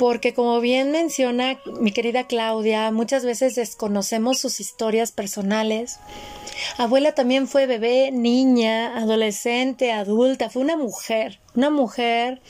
porque 0.00 0.32
como 0.32 0.62
bien 0.62 0.92
menciona 0.92 1.58
mi 1.78 1.92
querida 1.92 2.26
Claudia, 2.26 2.90
muchas 2.90 3.22
veces 3.22 3.54
desconocemos 3.54 4.38
sus 4.38 4.58
historias 4.58 5.12
personales. 5.12 6.00
Abuela 6.78 7.12
también 7.14 7.46
fue 7.46 7.66
bebé, 7.66 8.10
niña, 8.10 8.96
adolescente, 8.96 9.92
adulta, 9.92 10.48
fue 10.48 10.62
una 10.62 10.78
mujer, 10.78 11.38
una 11.54 11.70
mujer 11.70 12.40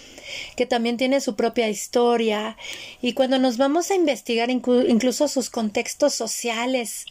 que 0.56 0.66
también 0.66 0.96
tiene 0.96 1.20
su 1.20 1.34
propia 1.34 1.68
historia 1.68 2.56
y 3.00 3.14
cuando 3.14 3.38
nos 3.38 3.56
vamos 3.56 3.90
a 3.90 3.94
investigar 3.94 4.50
incluso 4.50 5.28
sus 5.28 5.50
contextos 5.50 6.14
sociales, 6.14 7.06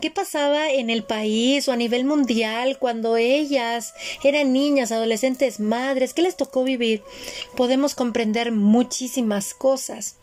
qué 0.00 0.10
pasaba 0.10 0.70
en 0.70 0.90
el 0.90 1.02
país 1.02 1.68
o 1.68 1.72
a 1.72 1.76
nivel 1.76 2.04
mundial 2.04 2.78
cuando 2.78 3.16
ellas 3.16 3.94
eran 4.22 4.52
niñas, 4.52 4.92
adolescentes, 4.92 5.60
madres, 5.60 6.14
qué 6.14 6.22
les 6.22 6.36
tocó 6.36 6.64
vivir, 6.64 7.02
podemos 7.56 7.94
comprender 7.94 8.52
muchísimas 8.52 9.54
cosas. 9.54 10.16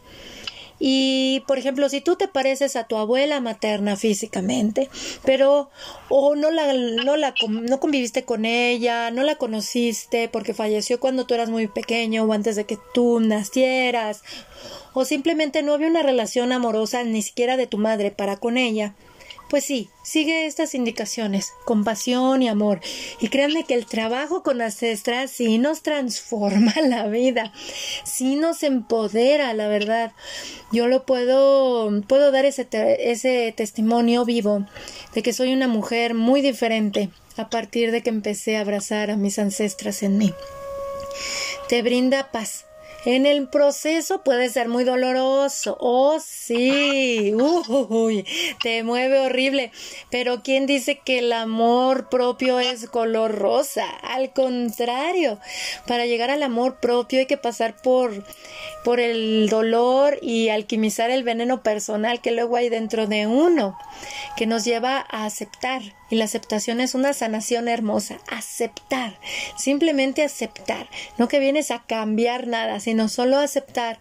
Y, 0.80 1.27
por 1.39 1.58
ejemplo, 1.58 1.89
si 1.89 2.02
tú 2.02 2.15
te 2.15 2.28
pareces 2.28 2.76
a 2.76 2.86
tu 2.86 2.97
abuela 2.97 3.39
materna 3.39 3.95
físicamente, 3.95 4.89
pero 5.26 5.69
o 6.10 6.36
no 6.36 6.52
la, 6.52 6.73
no 6.73 7.17
la 7.17 7.34
no 7.50 7.80
conviviste 7.80 8.23
con 8.23 8.45
ella, 8.45 9.12
no 9.12 9.23
la 9.23 9.36
conociste 9.36 10.30
porque 10.30 10.54
falleció 10.54 11.00
cuando 11.00 11.26
tú 11.26 11.34
eras 11.34 11.50
muy 11.50 11.67
pequeño 11.67 12.23
o 12.23 12.34
antes 12.34 12.56
de 12.56 12.65
que 12.65 12.78
tú 12.93 13.19
nacieras, 13.19 14.23
o 14.93 15.06
simplemente 15.06 15.63
no 15.63 15.73
había 15.73 15.88
una 15.88 16.04
relación 16.04 16.52
amorosa 16.52 17.04
ni 17.04 17.21
siquiera 17.21 17.58
de 17.58 17.67
tu 17.67 17.78
madre 17.78 18.12
para 18.12 18.38
con 18.38 18.58
ella, 18.58 18.95
pues 19.50 19.64
sí, 19.64 19.90
sigue 20.04 20.46
estas 20.46 20.76
indicaciones, 20.76 21.54
compasión 21.66 22.42
y 22.42 22.50
amor. 22.50 22.82
Y 23.20 23.30
créanme 23.30 23.64
que 23.64 23.74
el 23.74 23.86
trabajo 23.86 24.44
con 24.44 24.62
ancestras 24.62 25.32
sí 25.32 25.58
nos 25.58 25.82
transforma 25.82 26.74
la 26.84 27.08
vida, 27.08 27.54
sí 28.04 28.36
nos 28.36 28.64
empodera, 28.64 29.54
la 29.54 29.68
verdad. 29.68 30.12
Yo 30.72 30.88
lo 30.88 31.06
puedo, 31.06 32.02
puedo 32.08 32.32
dar 32.32 32.46
ese, 32.46 32.68
ese 33.00 33.54
testimonio 33.56 34.26
vivo 34.26 34.66
de 35.14 35.24
que 35.24 35.34
soy 35.34 35.54
una 35.54 35.68
mujer 35.68 36.14
muy 36.14 36.42
diferente 36.42 37.10
a 37.38 37.50
partir 37.50 37.92
de 37.92 38.02
que 38.02 38.10
empecé 38.10 38.58
a 38.58 38.62
abrazar 38.62 39.12
a 39.12 39.18
mis 39.18 39.40
ancestras 39.40 40.04
en 40.04 40.18
mí. 40.18 40.34
Te 41.70 41.82
brinda 41.82 42.32
paz, 42.32 42.66
en 43.06 43.26
el 43.26 43.48
proceso 43.48 44.24
puede 44.24 44.50
ser 44.50 44.68
muy 44.68 44.84
doloroso. 44.84 45.78
Oh, 45.80 46.20
sí. 46.20 47.34
Uy, 47.34 48.26
te 48.62 48.84
mueve 48.84 49.20
horrible. 49.20 49.72
Pero 50.10 50.42
¿quién 50.44 50.66
dice 50.66 51.00
que 51.04 51.20
el 51.20 51.32
amor 51.32 52.10
propio 52.10 52.60
es 52.60 52.90
color 52.90 53.36
rosa? 53.36 53.86
Al 54.04 54.34
contrario, 54.34 55.40
para 55.86 56.06
llegar 56.06 56.30
al 56.30 56.44
amor 56.44 56.80
propio 56.80 57.20
hay 57.20 57.26
que 57.26 57.38
pasar 57.38 57.82
por, 57.82 58.24
por 58.84 59.00
el 59.00 59.48
dolor 59.50 60.18
y 60.22 60.50
alquimizar 60.50 61.10
el 61.10 61.24
veneno 61.24 61.64
personal 61.64 62.22
que 62.22 62.32
luego 62.32 62.58
hay 62.58 62.70
dentro 62.70 63.08
de 63.08 63.28
uno, 63.28 63.78
que 64.36 64.48
nos 64.48 64.66
lleva 64.66 65.06
a 65.10 65.26
aceptar 65.26 65.82
y 66.10 66.15
la 66.15 66.26
aceptación 66.26 66.80
es 66.80 66.96
una 66.96 67.13
sanación 67.13 67.67
hermosa. 67.67 68.20
Aceptar. 68.30 69.20
Simplemente 69.58 70.24
aceptar. 70.24 70.89
No 71.17 71.28
que 71.28 71.39
vienes 71.39 71.72
a 71.72 71.84
cambiar 71.84 72.48
nada, 72.48 72.80
sino 72.80 73.10
solo 73.10 73.38
aceptar 73.38 74.00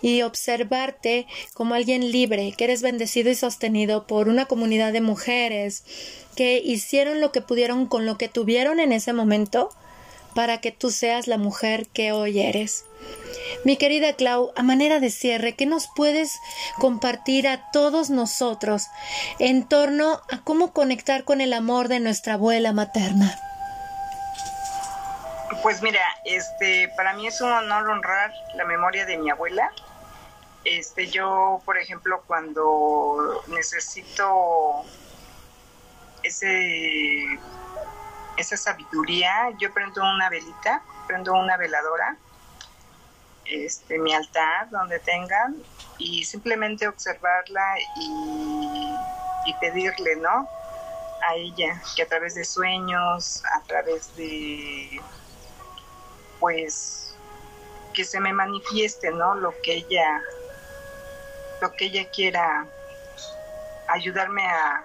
y 0.00 0.22
observarte 0.22 1.26
como 1.54 1.74
alguien 1.74 2.12
libre, 2.12 2.52
que 2.56 2.64
eres 2.64 2.82
bendecido 2.82 3.30
y 3.30 3.34
sostenido 3.34 4.06
por 4.06 4.28
una 4.28 4.46
comunidad 4.46 4.92
de 4.92 5.00
mujeres 5.00 5.84
que 6.36 6.58
hicieron 6.64 7.20
lo 7.20 7.32
que 7.32 7.40
pudieron 7.40 7.86
con 7.86 8.06
lo 8.06 8.16
que 8.16 8.28
tuvieron 8.28 8.78
en 8.78 8.92
ese 8.92 9.12
momento 9.12 9.70
para 10.34 10.60
que 10.60 10.70
tú 10.70 10.90
seas 10.90 11.26
la 11.26 11.38
mujer 11.38 11.88
que 11.88 12.12
hoy 12.12 12.40
eres. 12.40 12.84
Mi 13.64 13.76
querida 13.76 14.12
Clau, 14.14 14.52
a 14.56 14.62
manera 14.62 15.00
de 15.00 15.10
cierre, 15.10 15.54
¿qué 15.54 15.66
nos 15.66 15.88
puedes 15.88 16.40
compartir 16.78 17.48
a 17.48 17.70
todos 17.70 18.08
nosotros 18.08 18.86
en 19.38 19.68
torno 19.68 20.20
a 20.30 20.42
cómo 20.44 20.72
conectar 20.72 21.24
con 21.24 21.40
el 21.40 21.52
amor 21.52 21.88
de 21.88 22.00
nuestra 22.00 22.34
abuela 22.34 22.72
materna? 22.72 23.36
Pues 25.62 25.82
mira, 25.82 26.00
este, 26.24 26.88
para 26.96 27.14
mí 27.14 27.26
es 27.26 27.40
un 27.40 27.50
honor 27.50 27.88
honrar 27.88 28.32
la 28.54 28.64
memoria 28.64 29.04
de 29.06 29.18
mi 29.18 29.28
abuela. 29.28 29.72
Este, 30.64 31.08
yo, 31.08 31.60
por 31.64 31.78
ejemplo, 31.78 32.22
cuando 32.26 33.42
necesito 33.48 34.84
ese 36.22 37.38
esa 38.36 38.56
sabiduría, 38.56 39.50
yo 39.58 39.74
prendo 39.74 40.00
una 40.00 40.30
velita, 40.30 40.80
prendo 41.08 41.32
una 41.32 41.56
veladora 41.56 42.16
este, 43.48 43.98
mi 43.98 44.14
altar 44.14 44.70
donde 44.70 44.98
tengan 45.00 45.56
y 45.98 46.24
simplemente 46.24 46.86
observarla 46.86 47.76
y, 47.96 48.94
y 49.44 49.54
pedirle, 49.54 50.16
¿no? 50.16 50.48
A 51.28 51.34
ella 51.34 51.82
que 51.96 52.02
a 52.02 52.06
través 52.06 52.34
de 52.34 52.44
sueños, 52.44 53.42
a 53.52 53.62
través 53.62 54.14
de, 54.16 55.00
pues, 56.38 57.14
que 57.94 58.04
se 58.04 58.20
me 58.20 58.32
manifieste, 58.32 59.10
¿no? 59.10 59.34
Lo 59.34 59.54
que 59.62 59.74
ella, 59.74 60.22
lo 61.60 61.72
que 61.72 61.86
ella 61.86 62.08
quiera 62.10 62.66
ayudarme 63.88 64.46
a, 64.46 64.84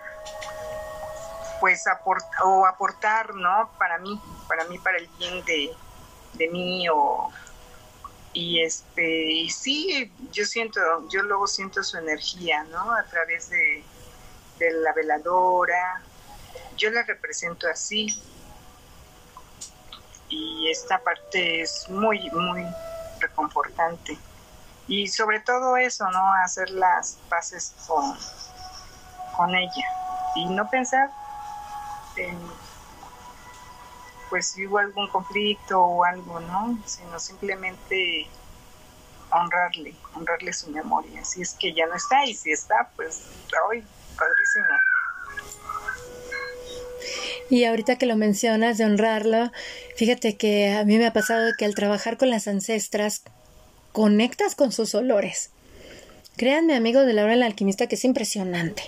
pues, 1.60 1.86
aportar 1.86 2.44
o 2.44 2.66
aportar, 2.66 3.36
¿no? 3.36 3.70
Para 3.78 4.00
mí, 4.00 4.20
para 4.48 4.66
mí, 4.66 4.80
para 4.80 4.98
el 4.98 5.08
bien 5.20 5.46
de, 5.46 5.70
de 6.34 6.48
mí 6.48 6.88
o 6.90 7.30
y 8.34 8.64
este 8.64 9.48
sí 9.50 10.12
yo 10.32 10.44
siento 10.46 10.80
yo 11.10 11.22
luego 11.22 11.48
siento 11.48 11.84
su 11.84 11.98
energía 11.98 12.64
no 12.66 12.92
a 12.92 13.04
través 13.04 13.50
de, 13.50 13.84
de 14.58 14.72
la 14.72 14.92
veladora. 14.94 16.02
Yo 16.78 16.90
la 16.90 17.04
represento 17.04 17.68
así. 17.68 18.20
Y 20.30 20.70
esta 20.72 20.98
parte 20.98 21.62
es 21.62 21.88
muy 21.90 22.30
muy 22.32 22.66
reconfortante. 23.20 24.18
Y 24.88 25.08
sobre 25.08 25.40
todo 25.40 25.78
eso 25.78 26.10
no 26.10 26.34
hacer 26.34 26.72
las 26.72 27.20
paces 27.30 27.76
con 27.88 28.18
con 29.38 29.54
ella. 29.54 29.88
Y 30.36 30.46
no 30.46 30.68
pensar 30.70 31.12
en 32.16 32.40
pues 34.34 34.48
si 34.48 34.66
hubo 34.66 34.80
algún 34.80 35.08
conflicto 35.10 35.80
o 35.80 36.04
algo, 36.04 36.40
¿no? 36.40 36.82
Sino 36.88 37.20
simplemente 37.20 38.26
honrarle, 39.30 39.94
honrarle 40.16 40.52
su 40.54 40.72
memoria. 40.72 41.24
Si 41.24 41.44
es 41.44 41.54
que 41.54 41.72
ya 41.72 41.86
no 41.86 41.94
está 41.94 42.26
y 42.26 42.34
si 42.34 42.52
está, 42.52 42.90
pues 42.96 43.22
hoy, 43.70 43.84
padrísimo. 44.18 44.66
Y 47.52 47.66
ahorita 47.66 48.00
que 48.00 48.08
lo 48.08 48.16
mencionas 48.16 48.80
de 48.80 48.86
honrarlo, 48.86 49.52
fíjate 49.98 50.36
que 50.36 50.74
a 50.74 50.84
mí 50.84 50.98
me 50.98 51.06
ha 51.06 51.14
pasado 51.14 51.52
que 51.56 51.66
al 51.66 51.76
trabajar 51.76 52.18
con 52.18 52.32
las 52.32 52.48
ancestras, 52.48 53.22
conectas 53.92 54.56
con 54.56 54.72
sus 54.72 54.96
olores. 54.96 55.52
Créanme, 56.38 56.76
amigos 56.76 57.06
de 57.06 57.14
la 57.14 57.22
hora 57.22 57.34
del 57.34 57.44
alquimista, 57.44 57.86
que 57.86 57.94
es 57.94 58.04
impresionante, 58.04 58.82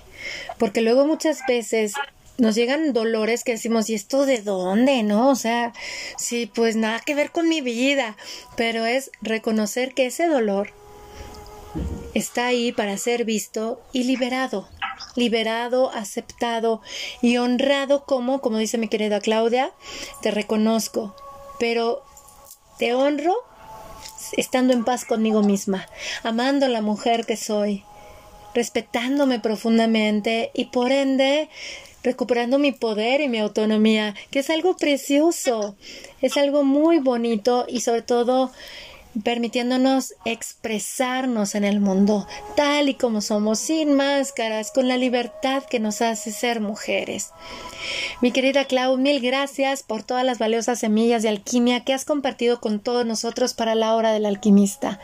porque 0.58 0.82
luego 0.82 1.06
muchas 1.06 1.42
veces 1.48 1.94
nos 2.38 2.56
llegan 2.56 2.94
dolores 2.94 3.44
que 3.44 3.54
decimos, 3.54 3.90
¿y 3.90 3.94
esto 3.94 4.26
de 4.26 4.42
dónde? 4.42 5.04
¿No? 5.04 5.30
O 5.30 5.36
sea, 5.36 5.74
sí, 6.18 6.52
pues 6.54 6.76
nada 6.76 7.00
que 7.00 7.16
ver 7.16 7.32
con 7.32 7.48
mi 7.48 7.62
vida, 7.62 8.18
pero 8.56 8.86
es 8.86 9.12
reconocer 9.22 9.94
que 9.94 10.08
ese 10.08 10.28
dolor 10.28 10.74
está 12.14 12.48
ahí 12.48 12.72
para 12.72 12.98
ser 12.98 13.26
visto 13.26 13.82
y 13.92 14.04
liberado, 14.04 14.68
liberado, 15.16 15.92
aceptado 15.92 16.82
y 17.22 17.38
honrado 17.38 18.06
como, 18.06 18.42
como 18.42 18.58
dice 18.58 18.78
mi 18.78 18.88
querida 18.88 19.20
Claudia, 19.20 19.72
te 20.22 20.32
reconozco, 20.32 21.16
pero 21.60 22.04
te 22.78 22.94
honro 22.94 23.36
estando 24.38 24.74
en 24.74 24.84
paz 24.84 25.06
conmigo 25.06 25.42
misma, 25.42 25.88
amando 26.24 26.66
a 26.66 26.70
la 26.70 26.82
mujer 26.82 27.26
que 27.26 27.38
soy, 27.38 27.84
respetándome 28.54 29.40
profundamente 29.40 30.52
y 30.54 30.66
por 30.66 30.92
ende 30.92 31.50
recuperando 32.06 32.60
mi 32.60 32.72
poder 32.72 33.20
y 33.20 33.28
mi 33.28 33.40
autonomía, 33.40 34.16
que 34.32 34.40
es 34.40 34.50
algo 34.50 34.78
precioso, 34.78 35.76
es 36.22 36.38
algo 36.38 36.64
muy 36.64 37.00
bonito 37.00 37.66
y 37.68 37.82
sobre 37.82 38.04
todo 38.04 38.52
permitiéndonos 39.24 40.14
expresarnos 40.26 41.56
en 41.56 41.64
el 41.64 41.80
mundo 41.80 42.28
tal 42.56 42.90
y 42.90 42.96
como 42.96 43.22
somos, 43.22 43.60
sin 43.60 43.94
máscaras, 43.94 44.72
con 44.72 44.88
la 44.88 44.98
libertad 44.98 45.64
que 45.64 45.80
nos 45.80 46.02
hace 46.02 46.32
ser 46.32 46.62
mujeres. 46.62 47.32
Mi 48.22 48.32
querida 48.32 48.66
Clau, 48.66 48.98
mil 48.98 49.20
gracias 49.22 49.84
por 49.84 50.04
todas 50.04 50.26
las 50.26 50.40
valiosas 50.40 50.80
semillas 50.80 51.24
de 51.24 51.30
alquimia 51.30 51.84
que 51.84 51.94
has 51.94 52.06
compartido 52.06 52.60
con 52.60 52.80
todos 52.80 53.06
nosotros 53.06 53.54
para 53.54 53.76
la 53.76 53.96
hora 53.96 54.12
del 54.12 54.26
alquimista. 54.26 55.00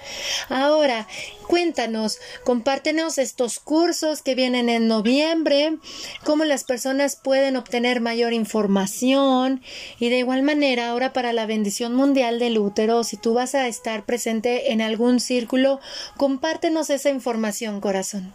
Ahora, 0.49 1.07
cuéntanos, 1.47 2.19
compártenos 2.43 3.17
estos 3.17 3.59
cursos 3.59 4.21
que 4.21 4.35
vienen 4.35 4.69
en 4.69 4.87
noviembre, 4.87 5.77
cómo 6.23 6.43
las 6.45 6.63
personas 6.63 7.15
pueden 7.15 7.55
obtener 7.55 8.01
mayor 8.01 8.33
información 8.33 9.61
y 9.99 10.09
de 10.09 10.19
igual 10.19 10.43
manera 10.43 10.89
ahora 10.89 11.13
para 11.13 11.33
la 11.33 11.45
bendición 11.45 11.93
mundial 11.93 12.39
del 12.39 12.57
útero, 12.57 13.03
si 13.03 13.17
tú 13.17 13.33
vas 13.33 13.53
a 13.55 13.67
estar 13.67 14.00
presente 14.05 14.71
en 14.71 14.81
algún 14.81 15.19
círculo, 15.19 15.79
compártenos 16.17 16.89
esa 16.89 17.09
información, 17.09 17.81
corazón. 17.81 18.33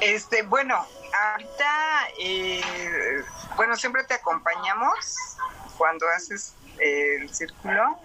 Este, 0.00 0.42
bueno, 0.42 0.86
ahorita, 1.32 2.08
eh, 2.18 3.22
bueno, 3.56 3.76
siempre 3.76 4.04
te 4.04 4.14
acompañamos 4.14 5.36
cuando 5.76 6.08
haces 6.08 6.54
el 6.78 7.32
círculo, 7.34 7.98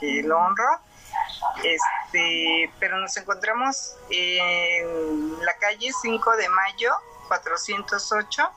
que 0.00 0.22
lo 0.22 0.38
honro. 0.38 0.80
Este, 1.62 2.70
pero 2.78 2.98
nos 2.98 3.16
encontramos 3.16 3.96
en 4.10 5.44
la 5.44 5.56
calle 5.58 5.90
5 6.02 6.36
de 6.36 6.48
mayo, 6.48 6.92
408, 7.28 8.50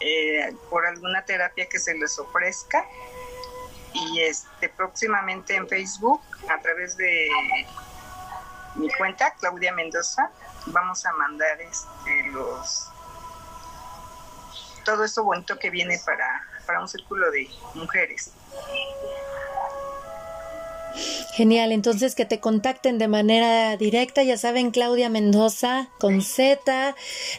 eh, 0.00 0.56
por 0.70 0.86
alguna 0.86 1.24
terapia 1.24 1.68
que 1.68 1.78
se 1.78 1.94
les 1.94 2.18
ofrezca. 2.18 2.84
Y 3.94 4.22
este, 4.22 4.68
próximamente 4.70 5.54
en 5.54 5.68
Facebook, 5.68 6.22
a 6.48 6.60
través 6.60 6.96
de 6.96 7.28
mi 8.74 8.88
cuenta, 8.94 9.34
Claudia 9.38 9.72
Mendoza, 9.72 10.30
vamos 10.66 11.04
a 11.04 11.12
mandar 11.12 11.60
este, 11.60 12.22
los 12.32 12.88
todo 14.84 15.04
eso 15.04 15.22
bonito 15.22 15.58
que 15.58 15.70
viene 15.70 16.00
para, 16.04 16.26
para 16.66 16.80
un 16.80 16.88
círculo 16.88 17.30
de 17.30 17.48
mujeres. 17.74 18.32
Genial, 21.34 21.72
entonces 21.72 22.14
que 22.14 22.24
te 22.24 22.40
contacten 22.40 22.98
de 22.98 23.08
manera 23.08 23.76
directa, 23.76 24.22
ya 24.22 24.36
saben, 24.36 24.70
Claudia 24.70 25.08
Mendoza 25.08 25.88
con 25.98 26.22
Z, 26.22 26.94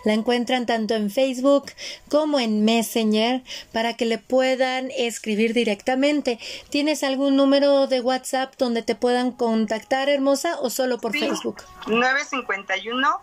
la 0.06 0.13
encuentran 0.13 0.66
tanto 0.66 0.96
en 0.96 1.12
Facebook 1.12 1.72
como 2.10 2.39
en 2.39 2.66
Messenger 2.66 3.44
para 3.72 3.96
que 3.96 4.06
le 4.06 4.18
puedan 4.18 4.89
escribir 4.92 5.54
directamente. 5.54 6.39
¿Tienes 6.70 7.04
algún 7.04 7.36
número 7.36 7.88
de 7.88 8.02
WhatsApp 8.02 8.54
donde 8.58 8.82
te 8.82 8.96
puedan 8.96 9.32
contactar, 9.32 10.10
hermosa, 10.10 10.60
o 10.60 10.70
solo 10.70 10.98
por 10.98 11.12
Facebook? 11.12 11.63
951 11.88 13.22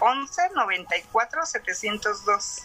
11 0.00 0.42
94 0.54 1.46
702. 1.46 2.62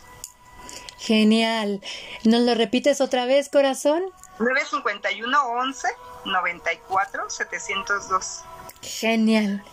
Genial. 0.99 1.81
¿Nos 2.23 2.41
lo 2.41 2.53
repites 2.55 3.01
otra 3.01 3.25
vez, 3.25 3.49
corazón? 3.49 4.03
951 4.41 5.45
11 5.45 5.87
94 6.25 7.29
702. 7.29 8.43
Genial, 8.81 9.63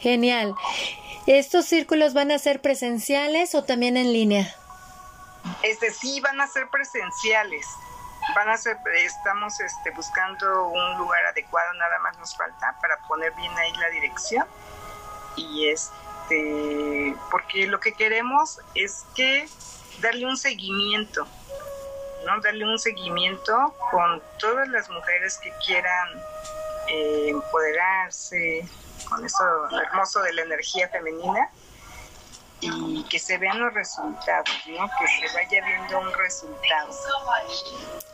genial. 0.00 0.54
¿Estos 1.26 1.66
círculos 1.66 2.14
van 2.14 2.30
a 2.30 2.38
ser 2.38 2.60
presenciales 2.60 3.54
o 3.54 3.64
también 3.64 3.96
en 3.96 4.12
línea? 4.12 4.54
Este 5.62 5.92
sí 5.92 6.20
van 6.20 6.40
a 6.40 6.46
ser 6.46 6.68
presenciales. 6.68 7.66
Van 8.34 8.48
a 8.48 8.56
ser, 8.56 8.76
estamos 8.96 9.60
este, 9.60 9.90
buscando 9.90 10.68
un 10.68 10.98
lugar 10.98 11.26
adecuado, 11.26 11.72
nada 11.74 11.98
más 12.00 12.18
nos 12.18 12.36
falta 12.36 12.76
para 12.80 12.98
poner 13.06 13.32
bien 13.34 13.56
ahí 13.56 13.72
la 13.74 13.90
dirección. 13.90 14.46
Y 15.36 15.68
este, 15.68 17.14
porque 17.30 17.66
lo 17.68 17.78
que 17.78 17.92
queremos 17.92 18.60
es 18.74 19.04
que 19.14 19.48
darle 20.00 20.26
un 20.26 20.36
seguimiento 20.36 21.26
¿no? 22.26 22.40
Darle 22.40 22.64
un 22.64 22.78
seguimiento 22.78 23.74
con 23.90 24.22
todas 24.38 24.68
las 24.68 24.90
mujeres 24.90 25.38
que 25.38 25.52
quieran 25.64 26.08
eh, 26.88 27.28
empoderarse 27.28 28.68
con 29.08 29.24
eso 29.24 29.44
hermoso 29.70 30.20
de 30.22 30.32
la 30.34 30.42
energía 30.42 30.88
femenina 30.88 31.48
y 32.60 33.04
que 33.04 33.18
se 33.18 33.38
vean 33.38 33.60
los 33.60 33.72
resultados, 33.74 34.50
¿no? 34.66 34.88
Que 34.98 35.28
se 35.28 35.34
vaya 35.34 35.64
viendo 35.64 36.00
un 36.00 36.12
resultado. 36.14 36.90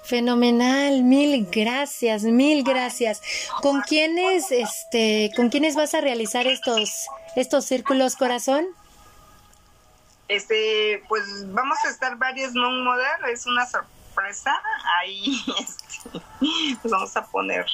Fenomenal, 0.04 1.02
mil 1.04 1.48
gracias, 1.50 2.24
mil 2.24 2.64
gracias. 2.64 3.22
¿Con 3.62 3.82
quiénes, 3.82 4.50
este, 4.50 5.30
con 5.36 5.48
quiénes 5.48 5.76
vas 5.76 5.94
a 5.94 6.00
realizar 6.00 6.46
estos, 6.46 7.06
estos 7.36 7.64
círculos, 7.64 8.16
corazón? 8.16 8.66
Este, 10.28 11.02
pues 11.08 11.24
vamos 11.52 11.78
a 11.84 11.90
estar 11.90 12.16
varios 12.16 12.52
non 12.52 12.84
model, 12.84 13.30
es 13.32 13.46
una 13.46 13.64
sorpresa 13.66 14.01
ahí 15.00 15.42
este, 15.60 16.20
pues 16.80 16.90
vamos 16.90 17.16
a 17.16 17.26
poner 17.26 17.66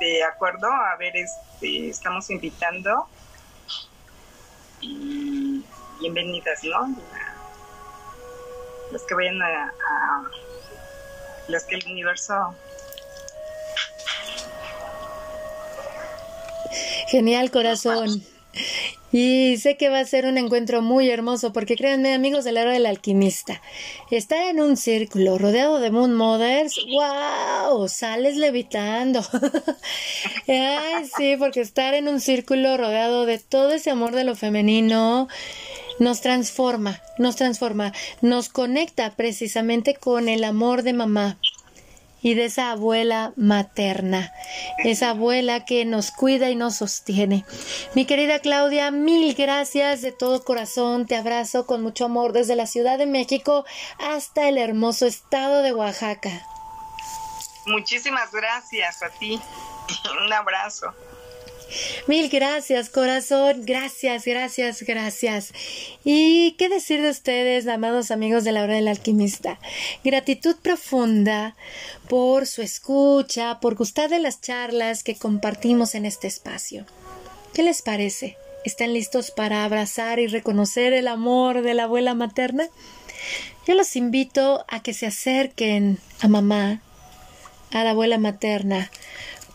de 0.00 0.24
acuerdo, 0.24 0.66
a 0.66 0.96
ver, 0.96 1.14
este, 1.14 1.90
estamos 1.90 2.30
invitando 2.30 3.06
y 4.80 5.62
bienvenidas, 6.00 6.64
¿no? 6.64 6.96
Las 8.92 9.02
que 9.02 9.14
vayan 9.14 9.42
a, 9.42 9.64
a 9.66 10.22
las 11.48 11.64
que 11.64 11.74
el 11.76 11.84
universo 11.84 12.54
Genial, 17.08 17.50
corazón. 17.50 18.24
Y 19.12 19.56
sé 19.56 19.76
que 19.76 19.88
va 19.88 19.98
a 19.98 20.04
ser 20.04 20.26
un 20.26 20.38
encuentro 20.38 20.82
muy 20.82 21.10
hermoso 21.10 21.52
porque 21.52 21.76
créanme 21.76 22.14
amigos 22.14 22.44
del 22.44 22.56
héroe 22.56 22.74
del 22.74 22.86
alquimista, 22.86 23.60
estar 24.10 24.42
en 24.48 24.60
un 24.60 24.76
círculo 24.76 25.36
rodeado 25.36 25.80
de 25.80 25.90
Moon 25.90 26.14
Mothers, 26.14 26.80
wow, 26.92 27.88
sales 27.88 28.36
levitando. 28.36 29.20
Ay, 30.48 31.08
sí, 31.16 31.36
porque 31.38 31.60
estar 31.60 31.94
en 31.94 32.08
un 32.08 32.20
círculo 32.20 32.76
rodeado 32.76 33.26
de 33.26 33.38
todo 33.38 33.72
ese 33.72 33.90
amor 33.90 34.14
de 34.14 34.24
lo 34.24 34.36
femenino 34.36 35.28
nos 36.00 36.22
transforma, 36.22 37.00
nos 37.18 37.36
transforma, 37.36 37.92
nos 38.22 38.48
conecta 38.48 39.14
precisamente 39.16 39.94
con 39.94 40.28
el 40.28 40.44
amor 40.44 40.82
de 40.82 40.94
mamá, 40.94 41.38
y 42.22 42.34
de 42.34 42.46
esa 42.46 42.70
abuela 42.70 43.32
materna, 43.36 44.32
esa 44.78 45.10
abuela 45.10 45.64
que 45.64 45.84
nos 45.84 46.10
cuida 46.10 46.50
y 46.50 46.56
nos 46.56 46.76
sostiene. 46.76 47.44
Mi 47.94 48.04
querida 48.04 48.38
Claudia, 48.40 48.90
mil 48.90 49.34
gracias 49.34 50.02
de 50.02 50.12
todo 50.12 50.44
corazón, 50.44 51.06
te 51.06 51.16
abrazo 51.16 51.66
con 51.66 51.82
mucho 51.82 52.06
amor 52.06 52.32
desde 52.32 52.56
la 52.56 52.66
Ciudad 52.66 52.98
de 52.98 53.06
México 53.06 53.64
hasta 53.98 54.48
el 54.48 54.58
hermoso 54.58 55.06
estado 55.06 55.62
de 55.62 55.72
Oaxaca. 55.72 56.30
Muchísimas 57.66 58.32
gracias 58.32 59.02
a 59.02 59.10
ti, 59.10 59.40
un 60.24 60.32
abrazo. 60.32 60.94
Mil 62.06 62.28
gracias, 62.28 62.90
corazón. 62.90 63.62
Gracias, 63.64 64.24
gracias, 64.24 64.82
gracias. 64.82 65.52
¿Y 66.04 66.52
qué 66.52 66.68
decir 66.68 67.02
de 67.02 67.10
ustedes, 67.10 67.66
amados 67.68 68.10
amigos 68.10 68.44
de 68.44 68.52
la 68.52 68.62
hora 68.62 68.74
del 68.74 68.88
alquimista? 68.88 69.58
Gratitud 70.04 70.56
profunda 70.60 71.56
por 72.08 72.46
su 72.46 72.62
escucha, 72.62 73.60
por 73.60 73.74
gustar 73.74 74.10
de 74.10 74.18
las 74.18 74.40
charlas 74.40 75.02
que 75.02 75.16
compartimos 75.16 75.94
en 75.94 76.06
este 76.06 76.26
espacio. 76.26 76.86
¿Qué 77.54 77.62
les 77.62 77.82
parece? 77.82 78.36
¿Están 78.64 78.92
listos 78.92 79.30
para 79.30 79.64
abrazar 79.64 80.18
y 80.18 80.26
reconocer 80.26 80.92
el 80.92 81.08
amor 81.08 81.62
de 81.62 81.74
la 81.74 81.84
abuela 81.84 82.14
materna? 82.14 82.68
Yo 83.66 83.74
los 83.74 83.96
invito 83.96 84.64
a 84.68 84.82
que 84.82 84.94
se 84.94 85.06
acerquen 85.06 85.98
a 86.20 86.28
mamá, 86.28 86.82
a 87.72 87.84
la 87.84 87.90
abuela 87.90 88.18
materna, 88.18 88.90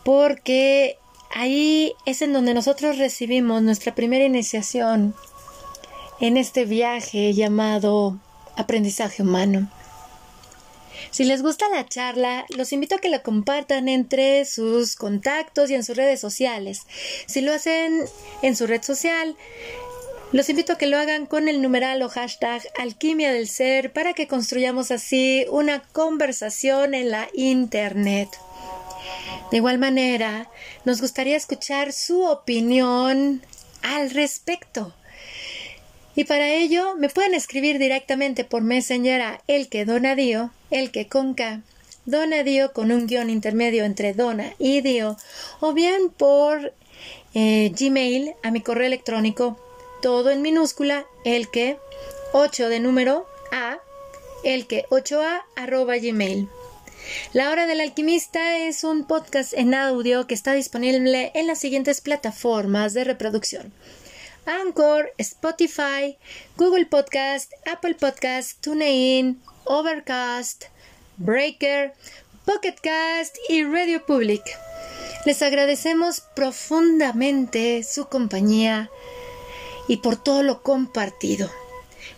porque 0.04 0.98
ahí 1.34 1.94
es 2.04 2.22
en 2.22 2.32
donde 2.32 2.54
nosotros 2.54 2.98
recibimos 2.98 3.62
nuestra 3.62 3.94
primera 3.94 4.24
iniciación 4.24 5.14
en 6.20 6.36
este 6.36 6.64
viaje 6.64 7.34
llamado 7.34 8.18
aprendizaje 8.56 9.22
humano. 9.22 9.70
Si 11.10 11.24
les 11.24 11.42
gusta 11.42 11.68
la 11.68 11.86
charla, 11.86 12.46
los 12.56 12.72
invito 12.72 12.96
a 12.96 12.98
que 12.98 13.08
la 13.08 13.22
compartan 13.22 13.88
entre 13.88 14.44
sus 14.44 14.96
contactos 14.96 15.70
y 15.70 15.74
en 15.74 15.84
sus 15.84 15.96
redes 15.96 16.20
sociales. 16.20 16.82
Si 17.26 17.40
lo 17.40 17.52
hacen 17.52 18.04
en 18.42 18.56
su 18.56 18.66
red 18.66 18.82
social, 18.82 19.36
los 20.32 20.48
invito 20.48 20.72
a 20.72 20.78
que 20.78 20.86
lo 20.86 20.98
hagan 20.98 21.26
con 21.26 21.48
el 21.48 21.62
numeral 21.62 22.02
o 22.02 22.08
hashtag 22.08 22.62
alquimia 22.78 23.32
del 23.32 23.48
ser 23.48 23.92
para 23.92 24.12
que 24.12 24.26
construyamos 24.26 24.90
así 24.90 25.46
una 25.50 25.82
conversación 25.92 26.94
en 26.94 27.10
la 27.10 27.28
Internet. 27.32 28.28
De 29.50 29.58
igual 29.58 29.78
manera, 29.78 30.48
nos 30.84 31.00
gustaría 31.00 31.36
escuchar 31.36 31.92
su 31.92 32.22
opinión 32.22 33.42
al 33.82 34.10
respecto. 34.10 34.92
Y 36.14 36.24
para 36.24 36.48
ello 36.48 36.96
me 36.96 37.08
pueden 37.08 37.34
escribir 37.34 37.78
directamente 37.78 38.44
por 38.44 38.62
Messenger 38.62 39.20
a 39.20 39.40
el 39.46 39.68
que 39.68 39.84
donadío, 39.84 40.50
el 40.70 40.90
que 40.90 41.08
conca, 41.08 41.60
Dona 42.06 42.42
Dio 42.42 42.72
con 42.72 42.92
un 42.92 43.06
guion 43.06 43.30
intermedio 43.30 43.84
entre 43.84 44.14
Dona 44.14 44.54
y 44.58 44.80
Dio, 44.80 45.16
o 45.60 45.72
bien 45.72 46.08
por 46.10 46.72
eh, 47.34 47.72
Gmail 47.78 48.32
a 48.42 48.50
mi 48.50 48.60
correo 48.60 48.86
electrónico, 48.86 49.58
todo 50.00 50.30
en 50.30 50.40
minúscula, 50.40 51.04
el 51.24 51.50
que 51.50 51.78
8 52.32 52.68
de 52.68 52.80
número 52.80 53.26
A, 53.50 53.78
el 54.44 54.66
que 54.66 54.84
8A 54.90 55.42
arroba 55.56 55.96
Gmail. 55.96 56.48
La 57.32 57.50
Hora 57.50 57.66
del 57.66 57.80
Alquimista 57.80 58.58
es 58.58 58.84
un 58.84 59.06
podcast 59.06 59.52
en 59.52 59.74
audio 59.74 60.26
que 60.26 60.34
está 60.34 60.52
disponible 60.52 61.32
en 61.34 61.46
las 61.46 61.58
siguientes 61.58 62.00
plataformas 62.00 62.94
de 62.94 63.04
reproducción. 63.04 63.72
Anchor, 64.46 65.12
Spotify, 65.18 66.16
Google 66.56 66.86
Podcast, 66.86 67.52
Apple 67.66 67.94
Podcast, 67.94 68.60
TuneIn, 68.60 69.42
Overcast, 69.64 70.66
Breaker, 71.16 71.94
Pocket 72.44 72.76
Cast 72.80 73.36
y 73.48 73.64
Radio 73.64 74.06
Public. 74.06 74.42
Les 75.24 75.42
agradecemos 75.42 76.20
profundamente 76.36 77.82
su 77.82 78.06
compañía 78.06 78.88
y 79.88 79.96
por 79.96 80.22
todo 80.22 80.44
lo 80.44 80.62
compartido. 80.62 81.50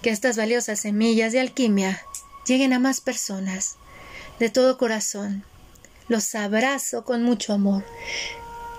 Que 0.03 0.11
estas 0.11 0.37
valiosas 0.37 0.81
semillas 0.81 1.33
de 1.33 1.41
alquimia 1.41 2.03
lleguen 2.47 2.75
a 2.75 2.79
más 2.79 3.01
personas 3.01 3.78
de 4.39 4.51
todo 4.51 4.79
corazón. 4.79 5.45
Los 6.09 6.35
abrazo 6.35 7.05
con 7.05 7.23
mucho 7.23 7.53
amor 7.53 7.85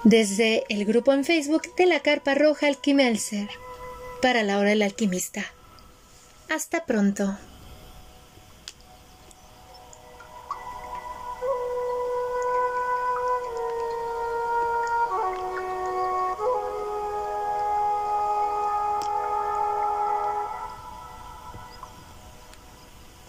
desde 0.04 0.64
el 0.70 0.86
grupo 0.86 1.14
en 1.14 1.26
Facebook 1.26 1.76
de 1.76 1.86
la 1.86 2.00
Carpa 2.00 2.34
Roja 2.34 2.68
Alquimia 2.68 3.06
del 3.06 3.20
Ser 3.20 3.50
para 4.22 4.44
la 4.44 4.58
hora 4.58 4.70
del 4.70 4.82
alquimista. 4.82 5.46
Hasta 6.50 6.86
pronto. 6.86 7.38